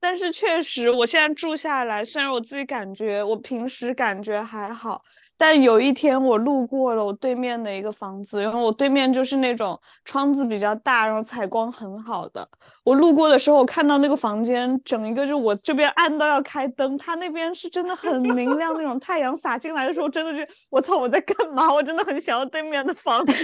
[0.00, 5.02] 但是确实，我现在住下来，虽然我自己感觉我平时感觉还好。
[5.38, 12.48] 但有一天我路过了我对面的一个房子，然后我对面就是那种窗子比较大，然后采光很好的。
[12.82, 21.72] 我路过的时候，我看到那个房间整一个就我这边暗到要开灯，他那边是真的很明亮那种，太阳洒进来的时候，真的是我操我在干嘛？
[21.72, 23.32] 我真的很想要对面的房子，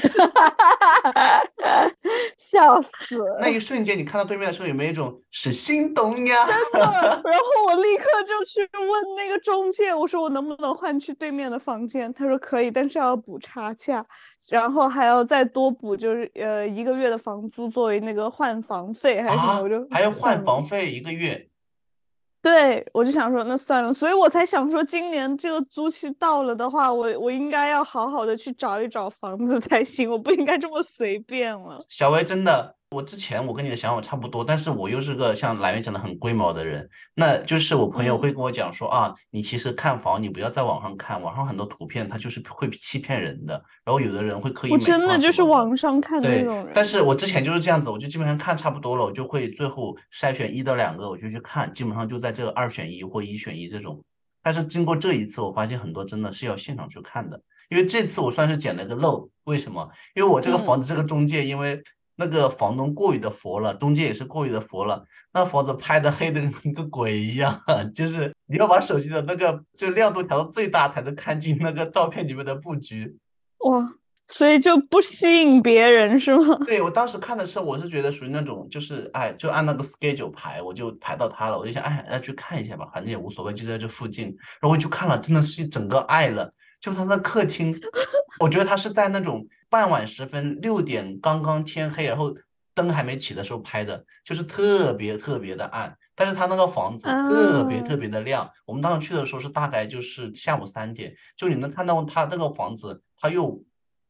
[2.36, 2.90] 笑死！
[3.40, 6.44] 那一瞬间你看到对面的时候，有没有一种是心动呀？
[6.44, 6.80] 真的。
[7.24, 11.83] 然后我立刻就去问那个中介，我说我能不能换去对面的房。
[11.86, 14.06] 间他说可以，但是要补差价，
[14.48, 21.48] 然后还要再多补，就是呃一个月的房租作为那个换房费还是什么，我就还要换房费一个月。
[22.42, 31.78] 对，我就想说那算了，所以我才想说今年这个租期到了的话，我我应该要好好的去找一找房子才行，我不应该这么随便了。
[31.88, 32.76] 小薇真的。
[32.94, 43.54] 我之前我跟你的想法差不多，但是我又是个像来源讲的很龟毛的人，那就是我朋友会跟我讲说啊，你其实看房你不要在网上看，网上很多图片它就是会欺骗人的，
[43.84, 54.00] 然后有的人会刻意我真的就是网上看那种人，但是我之前就是这样子，我就基本上看差不多了，我就会最后筛选一到两个，我就去看，基本上就在这个二选一或一选一这种。
[54.40, 59.90] 但是经过这一次，我发现很多真的是要现场去看的，因为这次我算是捡了个漏，为什么？
[60.14, 61.80] 因为我这个房子这个中介因为。
[62.16, 65.04] 那个房东过于的佛了，中介也是过于的佛了。
[65.32, 67.60] 那房子拍的黑的跟个鬼一样，
[67.92, 73.16] 就是你要把手机的那个就亮度调到最大才能看清那个照片里面的布局。
[73.58, 73.94] 哇，
[74.28, 76.56] 所以就不吸引别人是吗？
[76.66, 84.26] 对我当时看的时候，我是觉得属于那种就是哎，就按那个 schedule 排，我就排到他了，我就想哎，要去看一下吧，反正也无所谓，就在这附近。
[84.60, 86.52] 然后我去看了，真的是整个爱了。
[86.80, 87.74] 就他那客厅，
[88.40, 89.44] 我觉得他是在那种。
[89.74, 92.32] 傍晚时分，六点刚刚天黑，然后
[92.74, 95.98] 灯还没起的时候拍的，就是特别特别的暗。
[96.14, 98.48] 但是他那个房子特别特别的亮。
[98.66, 103.64] 我们当时去的时候是大概就是下午三点，就你能看到他那个房子，他又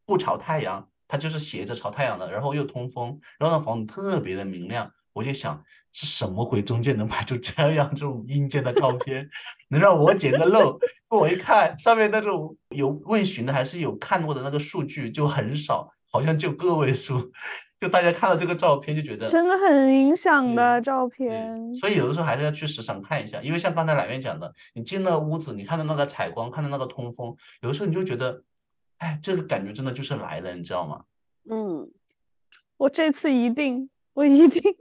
[0.04, 4.92] 不朝太阳，他就是斜着朝太阳的，然后又通风，然后那房子特别的明亮。
[5.14, 9.26] 我就想是什么鬼中介能拍出这样这种阴间的照片，
[9.68, 10.76] 能让我捡个漏？
[11.08, 17.32] 我一看上面那种有问询的还是有看过的那个数据就很少，好像就个位数。
[17.78, 21.74] 就大家看到这个照片就觉得真的很影响的照片。
[21.76, 28.42] 所以有的时候还是要去实场看一下，因为像刚才哪面讲的，你进了屋子，你看到那个采光，看到那个通风，有的时候你就觉得，
[28.98, 31.04] 哎，这个感觉真的就是来了，你知道吗？
[31.48, 31.88] 嗯，
[32.78, 34.74] 我这次一定，我一定。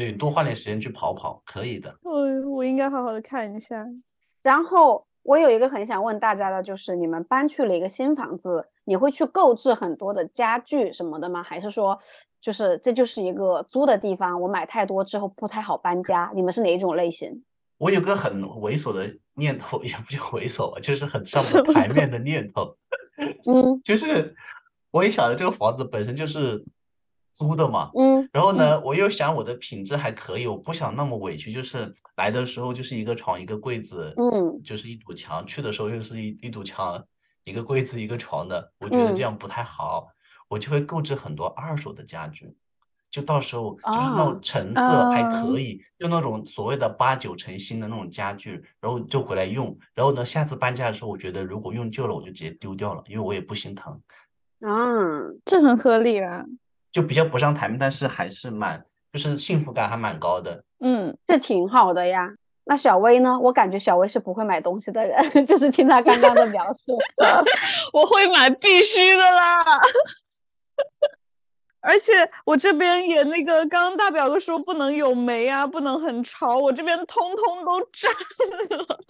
[0.00, 1.94] 对，多花点时间去跑跑，可以的。
[2.02, 3.86] 我我应该好好的看一下。
[4.40, 11.42] 然后我有一个很想问大家的，就是你们搬去了一个新房子，你会去购置很多的家具什么的吗？
[11.42, 11.98] 还是说，
[12.40, 16.32] 就是这就是一个租的地方，我买太多之后不太好搬家？
[16.34, 17.44] 你们是哪一种类型？
[17.76, 22.74] 我有个很猥琐的念头，也不叫猥琐吧，就是很上不台面的念头。
[23.52, 24.34] 嗯， 就是
[24.92, 26.64] 我也晓得这个房子本身就是。
[27.40, 37.02] 租的嘛，嗯，然后呢，我又想我的品质还可以，我不想那么委屈，就是来的时候就是一个床一个柜子，嗯，就是一堵墙，去的时候又是一一堵墙，
[37.44, 40.06] 一个柜子一个床的，我觉得这样不太好，
[40.48, 42.54] 我就会购置很多二手的家具，
[43.10, 53.98] 就到时候就是那种成色还可以，就那种所谓的八九成新的那种家具，然后就回来用，然后呢，下次搬家的时候，我觉得如果用旧了，我就直接丢掉了，因为我也不心疼。
[54.60, 54.76] 啊，
[55.46, 56.44] 这很合理啊。
[56.90, 60.64] 就比较不上台面，但是还是蛮，就是幸福感还蛮高的。
[60.80, 62.30] 嗯，这挺好的呀。
[62.64, 63.38] 那小薇呢？
[63.40, 66.96] 我感觉小薇是不会买东西的人， 就是听她刚刚的描述，
[67.92, 69.64] 我会买，必须的啦。
[71.80, 72.12] 而且
[72.44, 78.12] 我这边也那个，刚刚大表哥说不能有霉啊，不能很潮，我这边通通都 占
[78.78, 79.00] 了。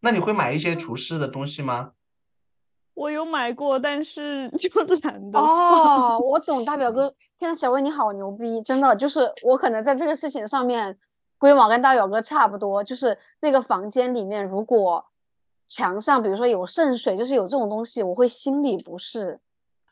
[0.00, 1.92] 那你会买一些厨师的东西吗？
[2.94, 4.68] 我有买过，但是 就
[5.02, 7.12] 懒得哦，我懂大表哥。
[7.38, 10.96] 天呐，小薇你好牛逼，真的就是我可能在这个事情上面
[11.36, 12.84] 规模跟大表哥差不多。
[12.84, 15.04] 就是那个房间里面，如果
[15.66, 19.40] 墙上比如说有渗水，就是有这种东西，我会心里不适。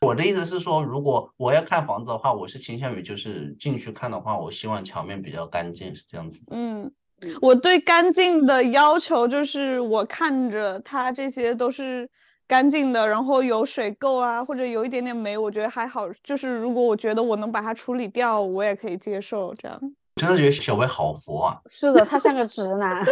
[0.03, 6.41] 我的意思是说，如果我要看房子的话，我是倾向于就是进去看的话，我希望墙面比较干净，是这样子。
[6.53, 6.93] 嗯，
[7.41, 12.09] 我对干净的要求就是我看着它这些都是。
[12.53, 16.07] 干净的，然后有水垢啊，或者有一点点霉，我觉得还好。
[16.23, 19.81] 就是如果我觉得我能把它处理掉，我也可以接受这样。
[20.17, 21.59] 真的觉得小薇好佛啊！
[21.65, 23.03] 是的，他像个直男。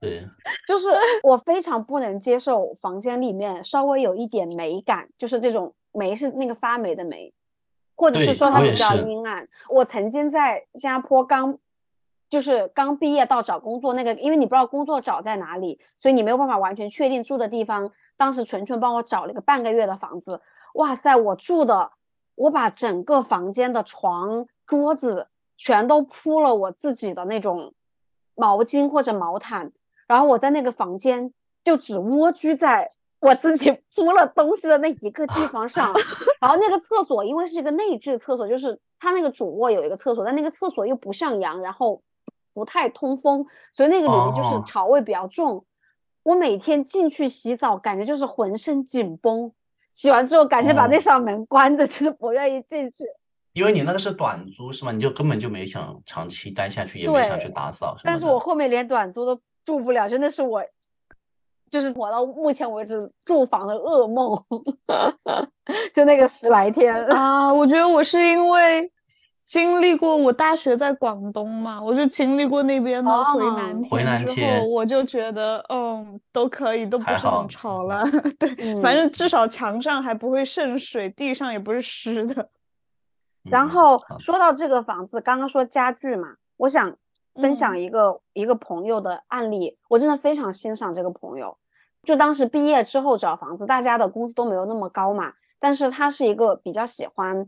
[0.00, 0.22] 对，
[0.68, 0.86] 就是
[1.24, 7.34] 我非常不能接受房间里面稍微有一点美感，就是这种霉是那个发霉的霉，
[7.96, 9.48] 或者是说它比较阴暗。
[9.68, 11.58] 我曾经在新加坡刚
[12.28, 17.90] 就是刚毕业到找工作那个，因为你不知道工作找在哪里，所以你没有办法完全确定住的地方。
[18.16, 20.40] 当时纯纯帮我找了一个半个月的房子，
[20.74, 21.92] 哇塞，我住的。
[22.34, 27.72] 我把整个房间的床、桌子全都铺了我自己的那种
[28.34, 29.72] 毛巾或者毛毯，
[30.06, 31.32] 然后我在那个房间
[31.64, 35.90] 就只蜗居在我自己铺了东西的那一个地方上。
[36.38, 42.02] 然后那个厕所因为是一个内置厕所，就是它那个主卧有一个厕所，但那个厕所又不上扬，然后
[42.56, 45.62] 不太通风，所以那个里面就是潮味比较重。
[46.22, 49.52] 我每天进去洗澡，感觉就是浑身紧绷。
[49.92, 53.04] 洗完之后，赶紧把那扇门关着，就是不愿意进去。
[53.52, 54.90] 因为你那个是短租是吗？
[54.90, 57.94] 你就根本就没想长期待下去，也没想去打扫。
[58.02, 60.64] 但是我后面连短租都住不了，真的是我，
[61.68, 64.42] 就是我到目前为止住房的噩梦，
[65.92, 67.52] 就那个十来天啊！
[67.52, 68.90] 我觉得我是因为。
[69.46, 78.02] 经历过我大学在广东嘛，我就经历过那边的回南天回南天，我就觉得，嗯，都可以，都不是很潮了。
[78.40, 82.50] 对，反正至少墙上还不会渗水，地上也不是湿的。
[83.44, 86.96] 然后说到这个房子，刚刚说家具嘛，我想
[87.36, 91.56] 分享一个一个朋友的案例，我真的非常欣赏这个朋友。
[92.02, 97.46] 就当时毕业之后找房子，大家的工资都没有那么高嘛，但是他是一个比较喜欢。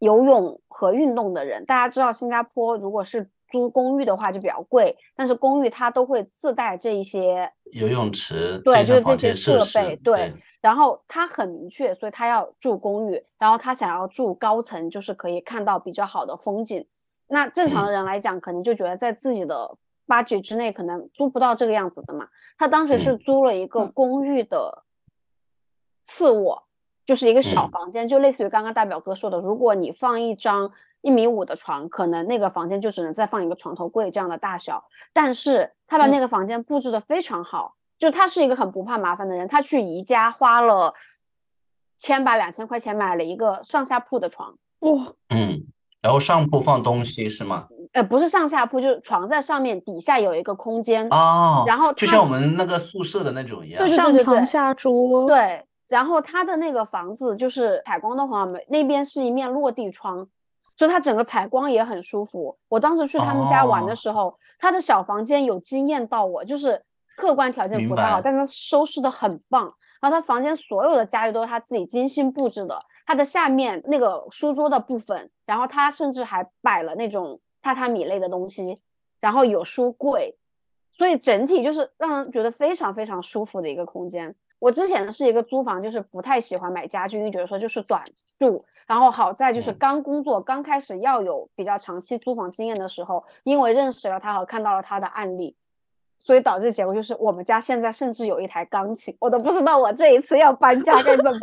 [0.00, 10.32] 游泳和运动的人，大家知道新加坡如果是租公寓的话就比较贵，但是公寓它都会自带这一些游泳池，对，就是这些设备，对。
[10.60, 16.86] 然后他很明确，所以他要住公寓，然后他想要住高层，就是可以看到比较好的风景。
[17.28, 22.28] 那正常的人来讲，可能就觉得在自己的 budget 之内，可能租不到这个样子的嘛。
[22.58, 24.84] 他当时是租了一个公寓的
[26.04, 26.64] 次卧。
[27.10, 34.84] 就是一个小房间，就类似于刚刚大表哥说的，如果你放一张一米五的床，可能那个房间就只能再放一个床头柜这样的大小。
[35.12, 39.48] 但是他把那个房间布置的非常好，就他是一个很不怕麻烦的人。
[39.48, 40.94] 他去宜家花了
[41.98, 45.64] 千把两千块钱买了一个上下铺的床，哇，嗯，
[46.00, 47.66] 然后上铺放东西是吗？
[47.92, 55.66] 呃，不是上下铺，就是床在上面，底下有一个空间哦，然后就像我们那个宿舍的那种一样，上床下桌，对。
[55.90, 60.26] 然后他的那个房子就是采光的话，没，那边是一面落地窗，
[60.76, 62.56] 所以它整个采光也很舒服。
[62.68, 66.80] 我当时去他们家玩的时候，他的小房间有惊艳到我，就是
[67.16, 69.74] 客观条件不太好，但是收拾的很棒。
[70.00, 78.80] 然后他房间所有的家具都是他自己精心布置的，他的下面那个书桌的部分，然后他甚至还摆了那种榻榻米类的东西，
[79.20, 80.38] 然后有书柜，
[80.96, 84.36] 所以整体就是让人觉得非常非常舒服的一个空间。
[84.60, 88.04] 我之前是一个租房，就是不太喜欢买家具，因为觉得说就是短
[88.38, 88.64] 住。
[88.86, 95.54] 然后好在就是刚工作刚开始要有比较长期租房经验的时候，因为认识了他和看到了他的案例，
[96.18, 101.40] 所以导致结果就是我们家现在甚至有一台钢琴，我都不知道我这一次要搬家该怎么办。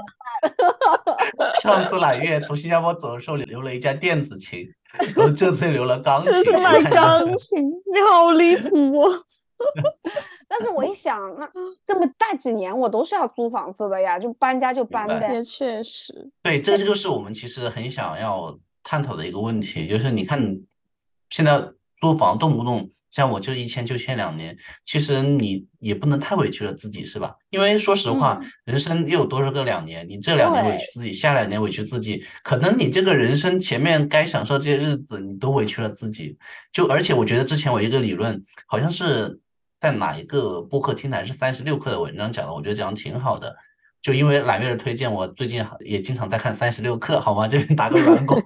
[1.61, 4.67] 上次揽月从新加坡走的时候留了一架电子琴，
[5.15, 6.31] 然后这次留了钢琴。
[6.43, 9.23] 是买钢琴，你好离谱哦。
[10.47, 11.49] 但是我一 想，那
[11.85, 15.33] 这么大几年我都是要租房子的呀，就搬家就搬呗。
[15.33, 20.59] 也确实，对， 这就是我们其实很想要探讨的一个问题，就是你看
[21.29, 21.61] 现在
[21.99, 24.55] 租房动不动像我就一签就签两年，
[24.85, 27.35] 其实你也不能太委屈了自己，是吧？
[27.49, 30.07] 因为说实话，人生又有多少个两年？
[30.07, 36.37] 你这两年委屈自己，下两年委屈自己，可能你这个人生前面该享受这些日子，你都委屈了自己。
[36.71, 39.39] 就而且我觉得之前我一个理论好像是。
[39.79, 42.53] 在哪一个播客听台是三十六课的文章讲的？
[42.53, 43.55] 我觉得讲的挺好的。
[44.01, 47.47] 就因为揽月的推荐，我最近也经常在看三十六课，好吗？
[47.47, 48.41] 这边打个软广，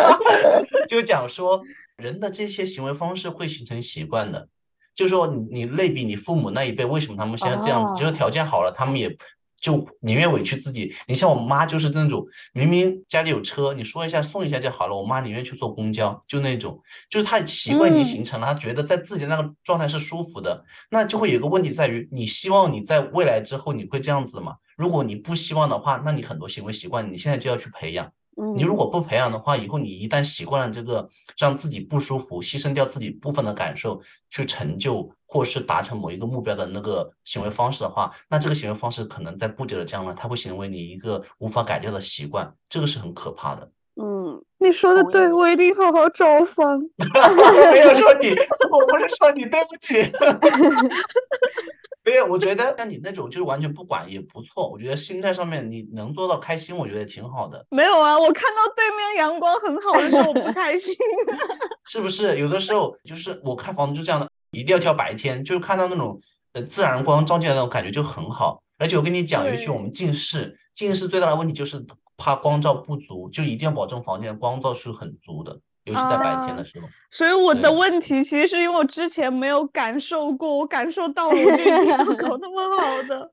[0.88, 1.62] 就讲说
[1.96, 4.48] 人的这些行为方式会形成习惯的。
[4.94, 7.94] 就说你你类比你父母那一辈，为什么他们现在这样子？
[7.94, 9.16] 就是条件好了，他们也。
[9.60, 16.80] 就宁愿委屈自己，你像我妈就是那种，明明家里有车，你说一下送一下就好了，我妈宁愿去坐公交，就那种，
[17.10, 24.56] 就是她习惯已经形成了，她觉得在自己那个状态是舒服的，那就会有个问题在于，你希望你在未来之后你会这样子吗？
[24.76, 28.12] 如果你不希望的话，那你很多行为习惯你现在就要去培养。
[28.54, 31.08] 你如果不培养的话，以后你一旦习惯了这个
[31.38, 43.70] 让自己不舒服、牺牲掉自己部分的感受去成就或是达成某一个目标的那个行为方式的话，那这个行为方式可能在不久的将来，它会成为你一个无法改掉的习惯，这个是很可怕的。
[43.96, 46.78] 嗯，嗯，你说的对，我一定好好找房。
[46.98, 48.28] 我没有说你，
[48.70, 50.02] 我不是说你，对不起。
[52.06, 54.70] 没有，我觉得像你那种就是完全不管也不错。
[54.70, 60.94] 我觉得心态上面你能做到开心，我觉得挺好的，没有啊，我看到对面阳光很好的时候，我不开心。
[61.90, 62.38] 是不是？
[62.38, 66.20] 有的时候就是我看房子就这样的，一定要挑白天，就是看到那种
[66.52, 68.62] 呃自然光照进来那种感觉就很好。
[68.78, 71.84] 而且我跟你讲，尤其我们近视，近视最大的问题就是
[72.16, 76.86] 怕光照不足，就一定要保证房间的光照是很足的，尤其在白天的时候。
[77.08, 83.32] 所以我的问题其实是因为我之前没有感受过，我感受到了，我这个地方搞 那么好的。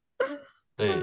[0.77, 0.97] 对，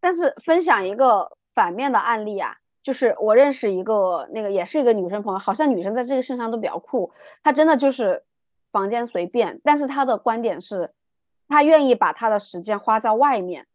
[0.00, 7.12] 但是分享一个反面的案例啊，就是我认识一个那个也是一个女生朋友，好像女生在这个身上都比较酷，
[7.42, 8.22] 她真的就是
[8.72, 10.92] 房间随便，但是她的观点是，
[11.48, 13.66] 她愿意把她的时间花在外面，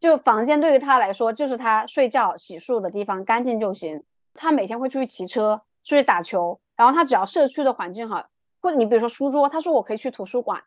[0.00, 4.02] 就房间对于她来说就是她睡觉、洗漱的地方，干净就行。
[4.34, 8.28] 她每天会出去骑车，出去打球，然后他只要社区的环境好，
[8.60, 10.62] 或者你比如说书桌，他说我可以去图书馆，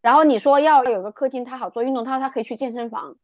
[0.00, 3.16] 然后你说要有个客厅，他好做运动，他说他可以去健身房。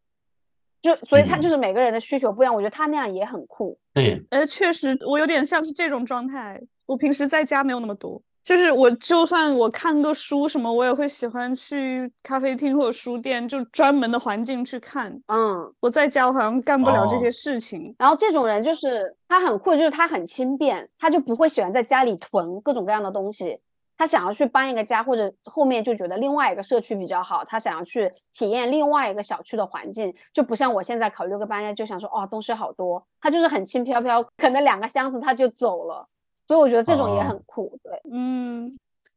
[0.82, 3.78] 就所以他嗯就是每个人的需求不一样，我觉得他那样也很酷。
[3.94, 6.62] 对，呃，确实，我有点像是这种状态。
[6.86, 15.22] 我平时在家没有那么多，就是我就算我看个书什么，我也会喜欢去咖啡厅或者书店，就专门的环境去看。
[15.28, 17.94] 嗯，我在家我好像干不了这哦些事情。
[17.96, 23.60] 然后这种人就是他很酷，就是他很轻便，他就不会喜欢在家里囤各种各样的东西。
[23.96, 36.08] 他想要去搬一个家，或者后面就觉得另外一个社区比较好，他想要去体验另外一个小区的环境，就不像我现在考虑个搬家就想说哦东西好多，他就是很轻飘飘，可能两个箱子他就走了。
[36.50, 38.68] 所以我觉得这种也哦很酷，对，嗯，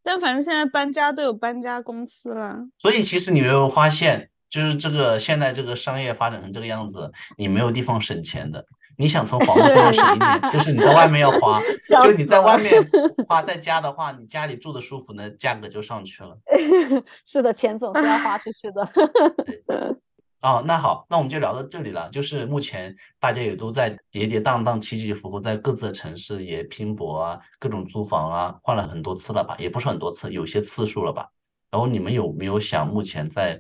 [0.04, 2.60] 但反正现在搬家都有搬家公司了。
[2.78, 8.64] 所以其实你没有发现，就是这个现在这个商业发展成这个样子，你没有地方省钱的。
[9.00, 12.72] 你想从房子上面省一点，就是你在外面要花， 笑就你在外面
[13.28, 16.38] 花，在家的话，你家里住的舒服呢，价格就上去了。
[17.26, 18.88] 是的，钱总是要花出去的。
[20.44, 22.10] 哦，那好，那我们就聊到这里了。
[22.10, 29.56] 就是目前大家也都在跌跌宕宕、起起伏伏，在各自的城市也拼搏啊，各种租房啊，换了很多次了吧？
[29.58, 31.30] 也不是很多次，有些次数了吧？
[31.72, 33.60] 然后你们有没有想目前在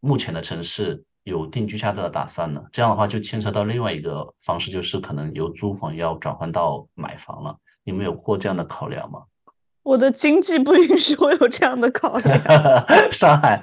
[0.00, 2.64] 目前的城市有定居下来的打算呢？
[2.72, 7.54] 这样的话就牵扯到另外一个方式，就是可能由租房要转换到买房了。
[7.84, 9.24] 你们有过这样的考量吗？
[9.82, 12.42] 我的经济不允许我有这样的考量。
[13.12, 13.60] 上海，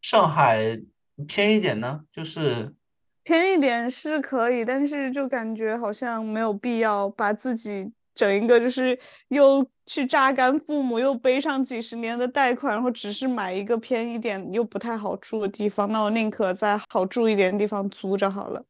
[0.00, 0.80] 上海
[1.24, 2.74] 偏一点呢，就是
[3.22, 8.98] 偏一点是可以，但是就感觉好像没有必要把自己整一个，就是
[9.28, 18.64] 又去榨干父母，又背上几十年的贷款，然后只是买一个偏一点又不太好住的地方，那我宁可在好住一点的地方租着好了。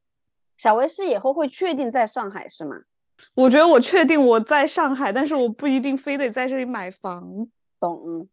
[0.56, 2.76] 小维是以后会确定在上海是吗？
[3.34, 8.28] 我觉得我确定我在上海，但是我不一定非得在这里买房，懂，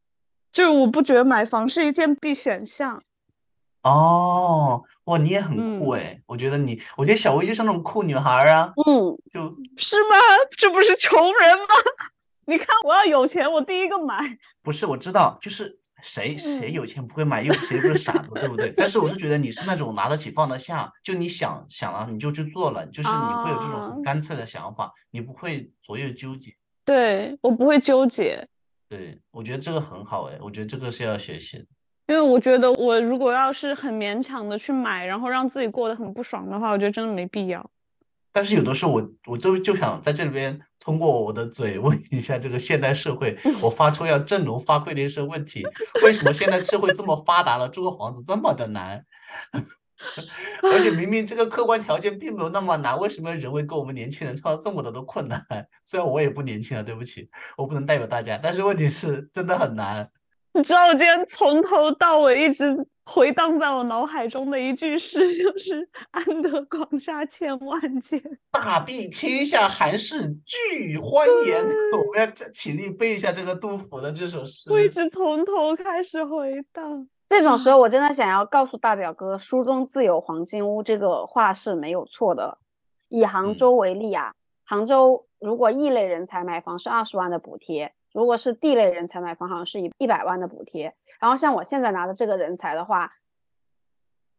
[0.51, 3.03] 就是我不觉得买房是一件必选项。
[3.84, 6.21] 哦，哇，你也很酷嗯哎！
[6.25, 9.41] 我觉得你，我觉得小薇就是那种酷女孩儿啊，嗯，就
[9.77, 10.15] 是吗？
[10.57, 11.65] 这不是穷人吗？
[12.47, 14.38] 你看我要有钱，我第一个买。
[14.61, 18.73] 不是我知道，就是谁谁嗯有钱不会买，又谁不是傻子，对不对？
[18.75, 26.53] 但是我是觉得你是那种拿得起放得下，就你想想了你就去做了，就是你会有这种啊很干脆的想法，你不会左右纠结。
[26.86, 28.47] 对，我不会纠结。
[28.89, 31.65] 对，我觉得这个很好哎，我觉得这个是要学习的。
[32.08, 37.70] 因为我觉得我如果要是很勉强的去买，然后让自己过得很不爽的话，我觉得真的没必要。
[38.32, 45.64] 但是有的时候我我就就想在这里边通过我的嘴问一下这个现代社会， 我发出要振聋发聩的一声问题：
[46.04, 49.06] 为什么现在社会这么发达了，住个房子这么的难？
[50.64, 55.41] 而且明明这个客观条件并没有那么难，为什么人为给我们年轻人创造这么多的困难？
[55.86, 60.10] 虽然我也不年轻了，对不起，我不能代表大家，但是问题是真的很难。
[60.54, 71.64] 你知道我今天从头到尾一直回荡在我脑海中的一句诗， 就是“安得广厦千万间大庇天下寒士俱欢颜。
[71.97, 74.72] 我们要这起立背一下这个杜甫的这首”，诗。
[74.72, 77.08] 我一直从头开始回荡。
[77.30, 82.60] 这种时候我真的想要告诉大表哥，书中自有黄金屋这个话是没有错的。
[83.10, 84.34] 以杭嗯州为例啊，
[84.64, 90.95] 杭州如果异类人才买房是二十万的补贴，如果是地类人才买房，好像是一一百万的补贴。
[91.20, 93.11] 然后像我现在拿的这个人才的话，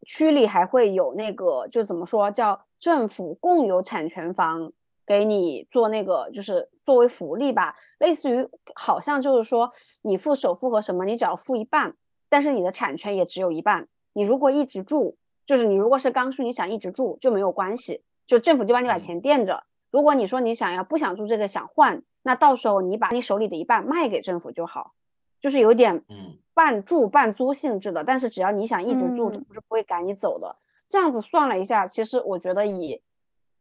[0.07, 4.73] 区里还会有那个，就怎么说叫政府共有产权房
[5.07, 9.71] 给你做那个，就是作为福利吧，类似于好像就是说
[10.03, 11.95] 你付首付和什么，你只要付一半，
[12.29, 13.89] 但是你的产权也只有一半。
[14.13, 15.17] 你如果一直住，
[15.47, 19.65] 就是你如果是刚需，你想一直住就没有关系，就政府就帮你把嗯钱垫着。
[19.95, 24.95] 如果你说你想要不想住这个想换，那到时候你把你手里的一半卖给政府就好，
[25.41, 28.03] 就是有点嗯半住半租性质的。
[28.03, 30.57] 但是只要你想一直住，政嗯府是不会赶你走的。
[30.89, 33.01] 这样子算了一下，其实我觉得以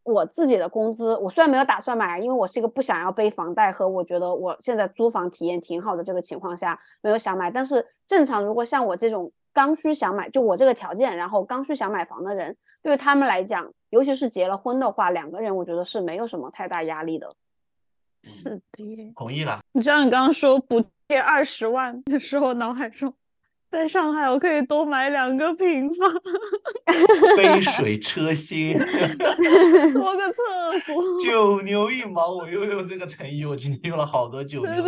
[0.01, 7.51] 我自己的工资，我虽然没有打算买，因为我是一个不想要背房贷和我觉得我现在租房体验挺好的这个情况下，没有想买。
[7.51, 17.35] 但是正常，如果像我这种刚需想买，就我这个条件，然后刚需想买房的人，对于他们来讲，尤其是结了婚的话，两个人我觉得是没有什么太大压力的。
[18.23, 19.13] 是的耶。
[19.15, 19.59] 同意了。
[19.73, 23.13] 你知道你刚刚说补贴二十万的时候，脑海中
[23.69, 26.09] 在上海我可以多买两个平方，
[27.35, 28.77] 杯水车薪，
[29.93, 31.19] 多个厕所。
[31.19, 34.87] 九牛一毛，我又用这个成语，我今天用了好多九牛一毛，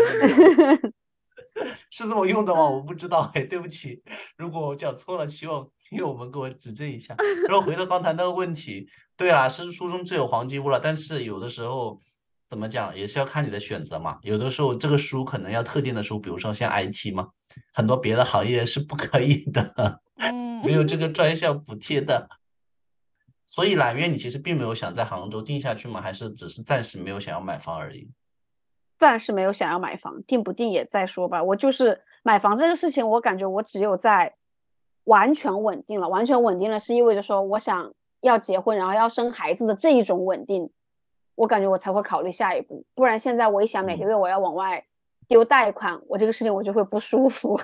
[1.90, 2.70] 是这么用的吗？
[2.70, 4.04] 我不知道，哎，对不起，
[4.38, 7.16] 如果我讲错了，希望听友们给我指正一下。
[7.48, 12.00] 然后回到刚才那个问题，对啦，是书中自有黄金屋了，但是有的时候
[12.46, 14.20] 怎么讲，也是要看你的选择嘛。
[14.22, 17.30] 有的时候这个书可能要特定的书，比如说像 IT 嘛，
[17.74, 20.02] 很多别的行业是不可以的。
[20.18, 22.30] 嗯， 没有这个专项补贴的。
[23.46, 26.02] 所以揽月，你其实并没有想在杭州定下去吗？
[26.02, 28.10] 还是只是暂时没有想要买房而已？
[28.98, 31.44] 暂时没有想要买房，定不定也再说吧。
[31.44, 34.34] 我就是买房这个事情，我感觉我只有在
[35.06, 37.92] 完全稳定了，完全稳定了是意味着说我想
[38.22, 40.70] 要结婚，然后要生孩子的这一种稳定，
[41.36, 42.86] 我感觉我才会考虑下一步。
[42.96, 44.84] 不然现在我一想每个嗯月我要往外
[45.28, 47.60] 丢贷款，我这个事情我就会不舒服。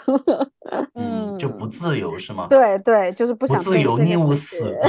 [0.93, 2.47] 嗯，就不自由是吗？
[2.49, 4.75] 对对，就是不不想做自由宁死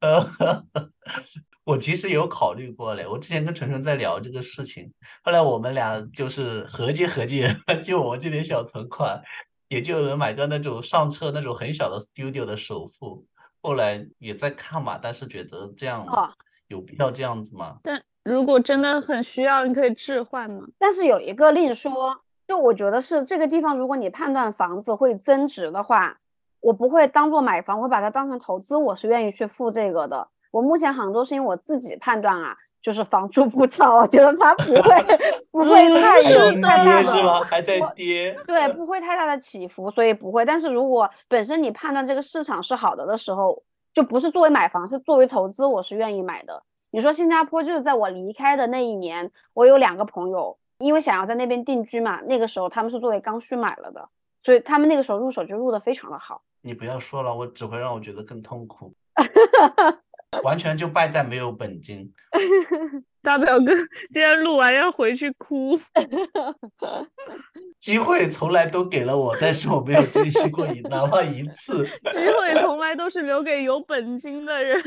[1.64, 4.92] 我其实有考虑过嘞，我之前跟纯纯在聊这个事情，
[5.22, 7.46] 后来我们俩就是合计合计，
[7.82, 9.22] 就我们这点小存款，
[9.68, 13.24] 也就能买个那种上车那种很小的 studio 的首付。
[13.60, 16.28] 后来也在看嘛，但是觉得这样哦
[16.66, 17.76] 有必要这样子吗？
[17.84, 20.66] 但如果真的很需要，你可以置换嘛。
[20.78, 26.18] 但是有一个另说，就我觉得是这个地方，如果你判断房子会增值的话，
[26.58, 30.28] 我不会当做买房，我会把它当成投资，我是愿意去付这个的。
[30.52, 35.18] 我目前杭州是因为我自己判断啊，就是房住不炒，我觉得它不会
[35.50, 37.40] 不会太嗯有太大的跌是吗？
[37.40, 38.38] 还在跌。
[38.46, 40.44] 对，不会太大的起伏，所以不会。
[40.44, 43.62] 但是如果本身你判断这个市场是好的的时候，
[43.94, 46.62] 就不是作为买房，是作为投资，我是愿意买的。
[46.90, 54.06] 你说新加坡就是在我离开的那一年，我有两个朋友，因为想要在那边定居嘛，那个时候他们是作为刚需买了的，
[54.42, 56.42] 所以他们那个时候入手就入的非常的好。
[56.60, 58.92] 你不要说了，我只会让我觉得更痛苦，
[60.42, 62.12] 完全就败在没有本金。
[63.22, 63.72] 大表哥
[64.12, 65.78] 今天录完要回去哭。
[67.78, 71.84] 机会从来都给了我，但是我没有珍惜过一哪怕一次。
[72.12, 74.82] 机会从来都是留给有本金的人。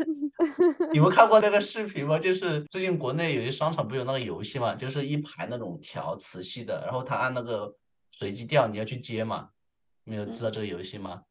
[0.91, 2.19] 你们看过那个视频吗？
[2.19, 7.73] 就是最近国内有些商场不是有那个游戏嘛，就是一排那种条磁吸的，然后他按那个
[8.11, 9.49] 随机调，你要去接嘛。
[10.03, 11.21] 没有知道这个游戏吗？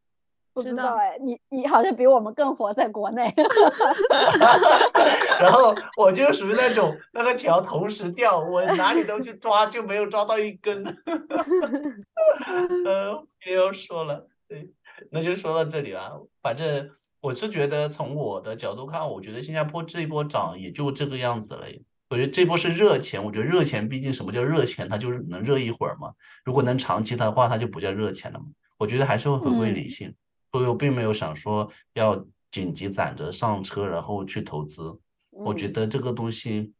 [0.54, 3.34] 不知道哎，你你好像比我们更活在国内。
[5.40, 10.84] 然后我就属于那种那个条同时掉，我哪里都去抓，就没有抓到一根。
[12.86, 14.70] 呃，不要说了，对，
[15.10, 16.12] 那就说到这里吧。
[16.40, 16.88] 反正
[17.20, 21.66] 我是觉得从我的角度看，我觉得新加坡这一波涨也就这个样子了。
[22.10, 26.12] 我觉得这波是热钱，我觉得热钱毕竟什么叫热钱，它就是能热一会儿嘛。
[26.44, 28.44] 如果能长期的话，它就不叫热钱了嘛。
[28.78, 30.14] 我觉得还是会回归理嗯性。
[30.54, 34.96] 所以我并没有想说要紧急攒着上车，然后去投资。
[35.30, 36.72] 我觉嗯得这个东西，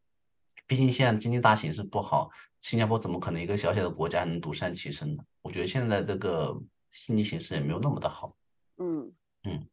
[0.65, 5.25] 毕竟现在经济大形势不好，新加坡怎么可能一个小小的国家还能独善其身呢？
[5.43, 6.57] 我觉得现在这个
[6.93, 8.37] 经济形势也没有那么的好，
[8.79, 9.11] 嗯，
[9.43, 9.67] 嗯，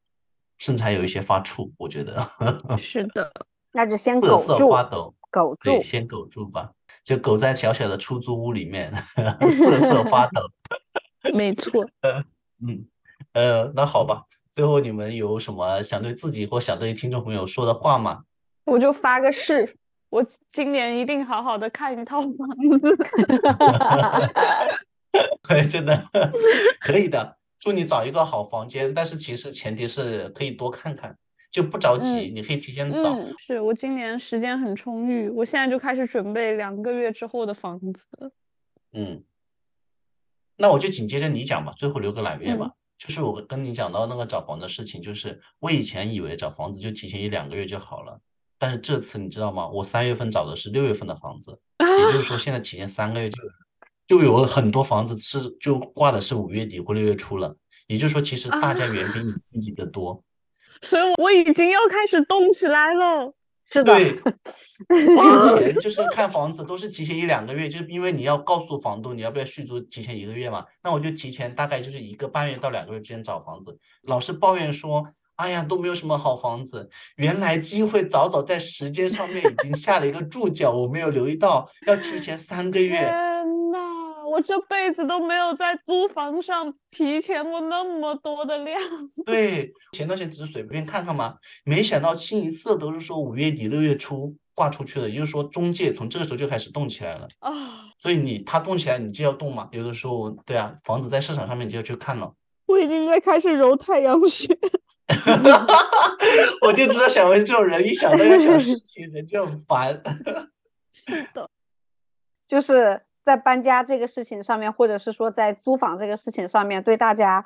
[0.58, 1.72] 身材有一些发怵。
[1.78, 2.28] 我觉得
[2.80, 3.32] 是的，
[3.72, 5.80] 那就先瑟瑟苟住，发抖，苟住对，。
[5.80, 6.74] 先苟住吧，
[7.04, 8.92] 就苟在小小的出租屋里面，
[9.52, 10.42] 瑟瑟发抖。
[11.36, 11.88] 没错。
[12.68, 12.84] 嗯，
[13.34, 14.24] 呃，那好吧。
[14.50, 18.24] 最后你们有什么想对自己或想对听众朋友说的话吗？
[18.66, 19.78] 我就发个誓，
[20.10, 22.30] 我今年一定好好的看一套房
[22.80, 22.98] 子。
[25.70, 26.04] 真的
[26.80, 28.94] 可以的，祝你找一个好房间。
[28.94, 31.18] 但是其实前提是可以多看看，
[31.50, 33.16] 就不着急，你可以提前找。
[33.16, 38.04] 嗯，是我今年时间很充裕，我现在就开始准备两个月之后的房子。
[38.92, 39.24] 嗯，
[40.58, 42.66] 那我就紧接着你讲吧，最后留个揽月吧。
[42.66, 48.20] 嗯就是我跟你讲到那个找房的事情，就是我以前以为找房子就提前一两个月就好了，
[48.60, 49.68] 但是这次你知道吗？
[49.68, 53.42] 我三月份找的是六月份的房子， 也就是说现在提前三个月就
[54.08, 60.24] 就有很多房子是就挂的是五月底或六月初了，也就是说其实大家远比你 积极的多。
[60.84, 63.34] 所以我已经要开始动起来了。
[63.72, 64.20] 是的，对，
[65.16, 73.78] 我以前就是看房子都是提前一两个月，就是因为你要告诉房东你要不要续租，提前一个月嘛，那我就提前大概就是一个半月到两个月之间找房子。
[74.04, 75.08] 老是抱怨说，
[75.38, 83.10] 哎呀都没有什么好房子，原来机会早早在时间上面已经下了一个注脚，我没有留意到，要提前三个月。
[84.42, 88.80] 这辈子都没有在租房上提前过那么多的量。
[89.26, 97.28] 对，前段时间只是随便看看嘛，没想到清一色都是说五月底六月初挂出去的，也就是说中介从这个时候就开始动起来了。
[97.40, 99.70] 啊，所以你他动起来，你就要动嘛。
[99.72, 102.34] 有的时候，对啊，房子在市场上面你就要去看了。
[102.66, 104.58] 我已经在开始揉太阳穴。
[106.62, 110.02] 我就知道小薇这种人，一想到要想事情，人就很烦。
[110.94, 111.50] 是的，
[112.48, 117.46] 就是在搬家这个事情上面，或者是说在租房这个事情上面，对大家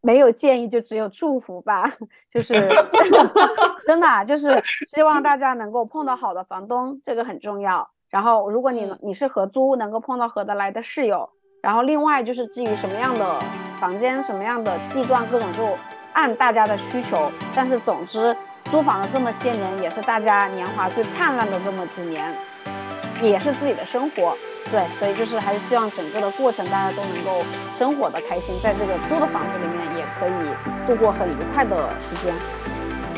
[0.00, 1.90] 没有建议，就只有祝福吧。
[2.32, 2.54] 就是
[3.86, 4.58] 真的啊，就是
[4.88, 7.88] 希望大家能够碰到好的房东，这个很重要。
[8.10, 11.30] 然后，如果你嗯你是合租，能够碰到合得来的室友。
[11.62, 13.40] 然后，另外就是至于什么样的
[13.80, 15.76] 房间、什么样的地段，各种就
[16.12, 17.30] 按大家的需求。
[17.54, 22.34] 但是，总之，租房了这么些年，也是大家年华最灿烂的这么几年，
[23.28, 24.36] 也是自己的生活。
[24.70, 27.44] 对，所以就是还是希望整个的过程大家都能够
[27.76, 32.32] 生活的开心，在这个租的房子里面也可以度过很愉快的时间。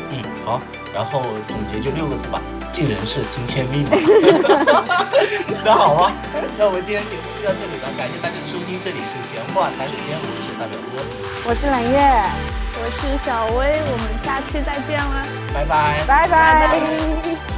[0.09, 0.59] 嗯，好，
[0.93, 2.41] 然后总结就六个字吧：
[2.71, 3.89] 尽人事，听天命嘛。
[5.63, 6.11] 那好吧，
[6.57, 11.01] 那我们今天节目就到这里了，感谢大家收听，这里是闲话茶水间，我是大表哥，
[11.47, 11.97] 我是蓝月，
[12.77, 15.23] 我是小薇，我们下期再见啦。
[15.53, 16.03] 拜拜。
[16.07, 17.54] 拜拜拜